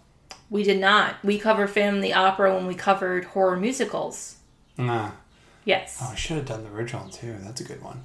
We 0.48 0.62
did 0.62 0.78
not. 0.80 1.16
We 1.24 1.38
covered 1.38 1.70
Phantom 1.70 1.96
of 1.96 2.02
the 2.02 2.14
Opera 2.14 2.54
when 2.54 2.66
we 2.66 2.74
covered 2.76 3.24
horror 3.24 3.56
musicals. 3.56 4.35
Nah. 4.78 5.12
Yes. 5.64 5.98
Oh, 6.00 6.10
I 6.12 6.14
should 6.14 6.36
have 6.36 6.46
done 6.46 6.64
the 6.64 6.70
original 6.70 7.08
too. 7.08 7.36
That's 7.40 7.60
a 7.60 7.64
good 7.64 7.82
one. 7.82 8.04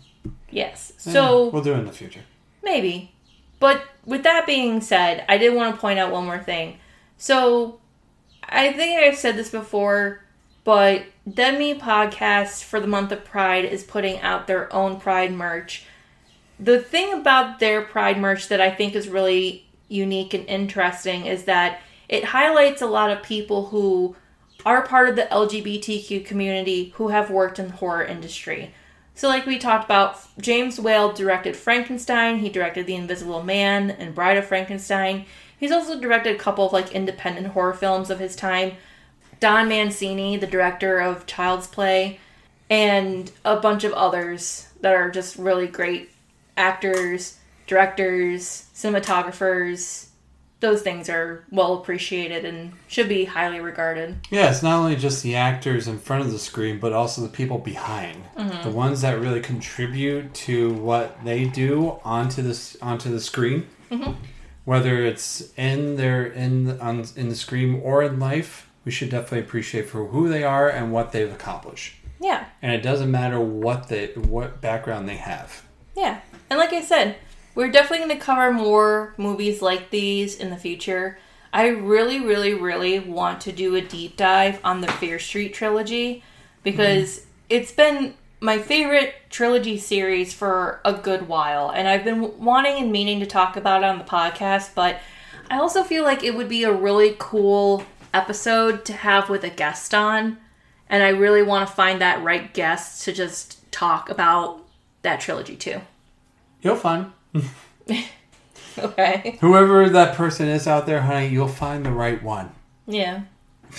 Yes. 0.49 0.93
Yeah, 1.05 1.13
So 1.13 1.49
we'll 1.49 1.63
do 1.63 1.73
it 1.73 1.79
in 1.79 1.86
the 1.86 1.91
future. 1.91 2.21
Maybe. 2.63 3.12
But 3.60 3.84
with 4.05 4.23
that 4.23 4.47
being 4.47 4.81
said, 4.81 5.23
I 5.29 5.38
did 5.38 5.53
want 5.53 5.75
to 5.75 5.79
point 5.79 5.99
out 5.99 6.12
one 6.12 6.25
more 6.25 6.43
thing. 6.43 6.77
So, 7.17 7.79
I 8.43 8.73
think 8.73 8.99
I've 8.99 9.17
said 9.17 9.36
this 9.36 9.51
before, 9.51 10.23
but 10.63 11.03
Dead 11.31 11.60
Meat 11.60 11.79
Podcast 11.79 12.63
for 12.63 12.79
the 12.79 12.88
month 12.88 13.12
of 13.12 13.23
Pride 13.23 13.65
is 13.65 13.84
putting 13.84 14.19
out 14.21 14.47
their 14.47 14.73
own 14.73 14.99
Pride 14.99 15.31
merch. 15.31 15.86
The 16.60 16.79
thing 16.79 17.13
about 17.13 17.60
their 17.60 17.84
Pride 17.84 18.17
merch 18.17 18.47
that 18.47 18.60
I 18.60 18.71
think 18.71 18.95
is 18.95 19.07
really 19.07 19.67
unique 19.88 20.34
and 20.34 20.47
interesting 20.47 21.27
is 21.27 21.43
that 21.43 21.81
it 22.10 22.25
highlights 22.25 22.81
a 22.81 22.88
lot 22.88 23.12
of 23.12 23.21
people 23.21 23.67
who 23.67 24.15
are 24.65 24.86
part 24.86 25.10
of 25.10 25.15
the 25.15 25.28
LGBTQ 25.32 26.26
community 26.26 26.93
who 26.95 27.10
have 27.10 27.30
worked 27.30 27.60
in 27.60 27.67
the 27.67 27.74
horror 27.74 28.04
industry. 28.04 28.74
So, 29.15 29.28
like 29.28 29.45
we 29.45 29.60
talked 29.60 29.86
about, 29.86 30.19
James 30.39 30.80
Whale 30.80 31.12
directed 31.12 31.56
Frankenstein. 31.56 32.39
He 32.39 32.50
directed 32.50 32.88
The 32.88 32.95
Invisible 32.95 33.43
Man 33.43 33.91
and 33.91 34.15
Bride 34.15 34.38
of 34.38 34.45
Frankenstein. 34.45 35.26
He's 35.60 35.71
also 35.71 36.00
directed 36.00 36.36
a 36.36 36.39
couple 36.39 36.65
of 36.65 36.74
like 36.74 36.93
independent 36.93 37.47
horror 37.47 37.74
films 37.74 38.10
of 38.10 38.19
his 38.19 38.36
time. 38.36 38.74
Don 39.39 39.67
Mancini, 39.67 40.38
the 40.38 40.47
director 40.47 41.00
of 41.00 41.26
Child's 41.26 41.67
Play, 41.67 42.19
and 42.69 43.32
a 43.43 43.60
bunch 43.60 43.84
of 43.84 43.93
others 43.93 44.69
that 44.82 44.93
are 44.93 45.12
just 45.12 45.36
really 45.36 45.67
great 45.67 46.10
actors, 46.56 47.38
directors, 47.67 48.67
cinematographers. 48.74 50.08
Those 50.62 50.82
things 50.82 51.10
are 51.10 51.43
well 51.52 51.74
appreciated 51.74 52.45
and 52.45 52.71
should 52.88 53.10
be 53.10 53.26
highly 53.26 53.60
regarded. 53.60 54.15
Yeah, 54.30 54.50
it's 54.50 54.63
not 54.63 54.80
only 54.80 54.95
just 54.95 55.24
the 55.24 55.36
actors 55.36 55.88
in 55.88 56.00
front 56.00 56.24
of 56.24 56.32
the 56.32 56.39
screen, 56.39 56.80
but 56.80 56.93
also 56.93 57.21
the 57.21 57.30
people 57.30 57.58
behind, 57.58 58.24
mm-hmm. 58.38 58.63
the 58.63 58.74
ones 58.74 59.02
that 59.02 59.19
really 59.19 59.41
contribute 59.41 60.34
to 60.36 60.74
what 60.74 61.24
they 61.26 61.45
do 61.45 62.00
onto 62.04 62.41
this 62.41 62.78
onto 62.82 63.12
the 63.12 63.19
screen. 63.19 63.67
Mm-hmm. 63.89 64.13
Whether 64.63 65.04
it's 65.04 65.52
in 65.58 65.97
their 65.97 66.26
in 66.26 66.80
on 66.80 67.06
in 67.15 67.30
the 67.30 67.36
screen 67.36 67.82
or 67.84 68.04
in 68.04 68.19
life, 68.19 68.69
we 68.86 68.91
should 68.91 69.10
definitely 69.10 69.39
appreciate 69.39 69.89
for 69.89 70.08
who 70.08 70.30
they 70.30 70.43
are 70.43 70.69
and 70.69 70.91
what 70.91 71.12
they've 71.12 71.32
accomplished. 71.32 71.95
Yeah. 72.19 72.45
And 72.62 72.71
it 72.71 72.84
doesn't 72.84 73.10
matter 73.10 73.39
what 73.39 73.88
they 73.89 74.08
what 74.13 74.62
background 74.62 75.10
they 75.10 75.17
have. 75.17 75.63
Yeah. 75.95 76.21
And 76.50 76.60
like 76.60 76.71
I 76.74 76.82
said, 76.82 77.17
we're 77.55 77.71
definitely 77.71 78.05
going 78.05 78.19
to 78.19 78.25
cover 78.25 78.51
more 78.51 79.13
movies 79.17 79.61
like 79.61 79.89
these 79.89 80.35
in 80.35 80.49
the 80.49 80.57
future. 80.57 81.17
I 81.53 81.67
really, 81.67 82.19
really, 82.19 82.53
really 82.53 82.99
want 82.99 83.41
to 83.41 83.51
do 83.51 83.75
a 83.75 83.81
deep 83.81 84.15
dive 84.15 84.59
on 84.63 84.81
the 84.81 84.87
Fear 84.87 85.19
Street 85.19 85.53
trilogy 85.53 86.23
because 86.63 87.25
it's 87.49 87.71
been 87.71 88.13
my 88.39 88.57
favorite 88.57 89.13
trilogy 89.29 89.77
series 89.77 90.33
for 90.33 90.79
a 90.85 90.93
good 90.93 91.27
while. 91.27 91.69
And 91.69 91.87
I've 91.87 92.03
been 92.03 92.39
wanting 92.39 92.81
and 92.81 92.91
meaning 92.91 93.19
to 93.19 93.25
talk 93.25 93.57
about 93.57 93.83
it 93.83 93.87
on 93.87 93.97
the 93.97 94.05
podcast, 94.05 94.73
but 94.73 94.99
I 95.49 95.59
also 95.59 95.83
feel 95.83 96.03
like 96.03 96.23
it 96.23 96.35
would 96.35 96.49
be 96.49 96.63
a 96.63 96.71
really 96.71 97.15
cool 97.19 97.83
episode 98.13 98.85
to 98.85 98.93
have 98.93 99.29
with 99.29 99.43
a 99.43 99.49
guest 99.49 99.93
on. 99.93 100.37
And 100.89 101.03
I 101.03 101.09
really 101.09 101.43
want 101.43 101.67
to 101.67 101.75
find 101.75 102.01
that 102.01 102.23
right 102.23 102.53
guest 102.53 103.03
to 103.05 103.13
just 103.13 103.69
talk 103.71 104.09
about 104.09 104.65
that 105.01 105.19
trilogy 105.19 105.55
too. 105.55 105.81
You'll 106.61 106.75
find 106.75 107.11
Okay. 108.78 109.38
whoever 109.41 109.89
that 109.89 110.15
person 110.15 110.48
is 110.48 110.65
out 110.65 110.86
there, 110.86 111.02
honey. 111.02 111.28
You'll 111.28 111.48
find 111.50 111.86
the 111.86 111.91
right 111.91 112.22
one. 112.24 112.52
Yeah. 112.88 113.24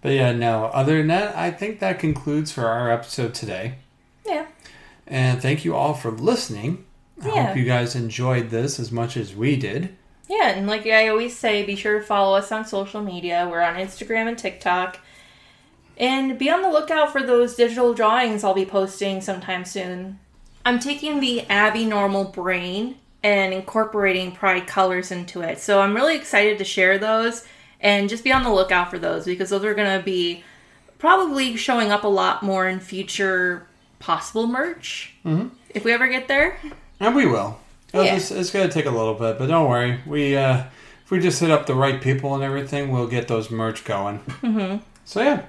But 0.00 0.10
yeah, 0.12 0.30
no. 0.30 0.66
Other 0.66 0.98
than 0.98 1.08
that, 1.08 1.34
I 1.36 1.50
think 1.50 1.80
that 1.80 1.98
concludes 1.98 2.52
for 2.52 2.66
our 2.66 2.88
episode 2.88 3.34
today. 3.34 3.74
Yeah. 4.24 4.46
And 5.08 5.42
thank 5.42 5.64
you 5.64 5.74
all 5.74 5.92
for 5.92 6.12
listening. 6.12 6.84
I 7.20 7.26
Yeah. 7.26 7.46
hope 7.48 7.56
you 7.56 7.64
guys 7.64 7.96
enjoyed 7.96 8.50
this 8.50 8.78
as 8.78 8.92
much 8.92 9.16
as 9.16 9.34
we 9.34 9.56
did. 9.56 9.96
Yeah, 10.28 10.50
and 10.50 10.68
like 10.68 10.86
I 10.86 11.08
always 11.08 11.36
say, 11.36 11.64
be 11.64 11.74
sure 11.74 11.98
to 11.98 12.04
follow 12.04 12.36
us 12.36 12.52
on 12.52 12.64
social 12.64 13.02
media. 13.02 13.48
We're 13.50 13.60
on 13.60 13.74
Instagram 13.74 14.28
and 14.28 14.38
TikTok. 14.38 15.00
And 15.96 16.38
be 16.38 16.48
on 16.48 16.62
the 16.62 16.70
lookout 16.70 17.10
for 17.10 17.22
those 17.24 17.56
digital 17.56 17.92
drawings 17.92 18.44
I'll 18.44 18.54
be 18.54 18.64
posting 18.64 19.20
sometime 19.20 19.64
soon. 19.64 20.20
I'm 20.68 20.78
taking 20.78 21.20
the 21.20 21.48
Abby 21.48 21.86
Normal 21.86 22.24
brain 22.24 22.96
and 23.22 23.54
incorporating 23.54 24.32
Pride 24.32 24.66
colors 24.66 25.10
into 25.10 25.40
it. 25.40 25.60
So 25.60 25.80
I'm 25.80 25.94
really 25.94 26.14
excited 26.14 26.58
to 26.58 26.64
share 26.64 26.98
those 26.98 27.46
and 27.80 28.06
just 28.06 28.22
be 28.22 28.32
on 28.32 28.42
the 28.42 28.52
lookout 28.52 28.90
for 28.90 28.98
those 28.98 29.24
because 29.24 29.48
those 29.48 29.64
are 29.64 29.72
going 29.72 29.98
to 29.98 30.04
be 30.04 30.44
probably 30.98 31.56
showing 31.56 31.90
up 31.90 32.04
a 32.04 32.08
lot 32.08 32.42
more 32.42 32.68
in 32.68 32.80
future 32.80 33.66
possible 33.98 34.46
merch. 34.46 35.14
Mm-hmm. 35.24 35.48
If 35.70 35.86
we 35.86 35.92
ever 35.94 36.06
get 36.06 36.28
there. 36.28 36.58
And 37.00 37.16
we 37.16 37.24
will. 37.24 37.58
Yeah. 37.94 38.16
just- 38.16 38.32
it's 38.32 38.50
going 38.50 38.68
to 38.68 38.72
take 38.72 38.84
a 38.84 38.90
little 38.90 39.14
bit, 39.14 39.38
but 39.38 39.46
don't 39.46 39.70
worry. 39.70 40.00
We 40.04 40.36
uh, 40.36 40.64
If 41.02 41.10
we 41.10 41.18
just 41.18 41.40
hit 41.40 41.50
up 41.50 41.64
the 41.64 41.74
right 41.74 41.98
people 42.02 42.34
and 42.34 42.44
everything, 42.44 42.90
we'll 42.90 43.06
get 43.06 43.26
those 43.26 43.50
merch 43.50 43.86
going. 43.86 44.18
Mm-hmm. 44.42 44.82
So, 45.06 45.22
yeah. 45.22 45.44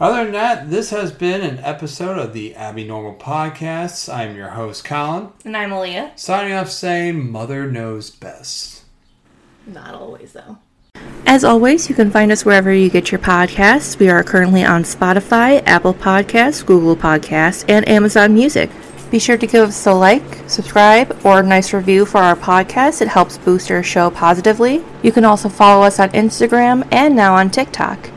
Other 0.00 0.24
than 0.24 0.32
that, 0.32 0.70
this 0.70 0.88
has 0.88 1.12
been 1.12 1.42
an 1.42 1.58
episode 1.58 2.16
of 2.16 2.32
the 2.32 2.54
Abby 2.54 2.84
Normal 2.84 3.16
Podcasts. 3.16 4.10
I'm 4.10 4.34
your 4.34 4.48
host, 4.48 4.82
Colin. 4.82 5.28
And 5.44 5.54
I'm 5.54 5.68
Aaliyah. 5.68 6.18
Signing 6.18 6.54
off 6.54 6.70
saying, 6.70 7.30
Mother 7.30 7.70
Knows 7.70 8.08
Best. 8.08 8.84
Not 9.66 9.94
always, 9.94 10.32
though. 10.32 10.56
As 11.26 11.44
always, 11.44 11.90
you 11.90 11.94
can 11.94 12.10
find 12.10 12.32
us 12.32 12.46
wherever 12.46 12.72
you 12.72 12.88
get 12.88 13.12
your 13.12 13.18
podcasts. 13.18 13.98
We 13.98 14.08
are 14.08 14.24
currently 14.24 14.64
on 14.64 14.84
Spotify, 14.84 15.62
Apple 15.66 15.92
Podcasts, 15.92 16.64
Google 16.64 16.96
Podcasts, 16.96 17.66
and 17.68 17.86
Amazon 17.86 18.32
Music. 18.32 18.70
Be 19.10 19.18
sure 19.18 19.36
to 19.36 19.46
give 19.46 19.68
us 19.68 19.86
a 19.86 19.92
like, 19.92 20.48
subscribe, 20.48 21.14
or 21.26 21.40
a 21.40 21.42
nice 21.42 21.74
review 21.74 22.06
for 22.06 22.22
our 22.22 22.36
podcast. 22.36 23.02
It 23.02 23.08
helps 23.08 23.36
boost 23.36 23.70
our 23.70 23.82
show 23.82 24.08
positively. 24.08 24.82
You 25.02 25.12
can 25.12 25.26
also 25.26 25.50
follow 25.50 25.84
us 25.84 26.00
on 26.00 26.08
Instagram 26.10 26.88
and 26.90 27.14
now 27.14 27.34
on 27.34 27.50
TikTok. 27.50 28.10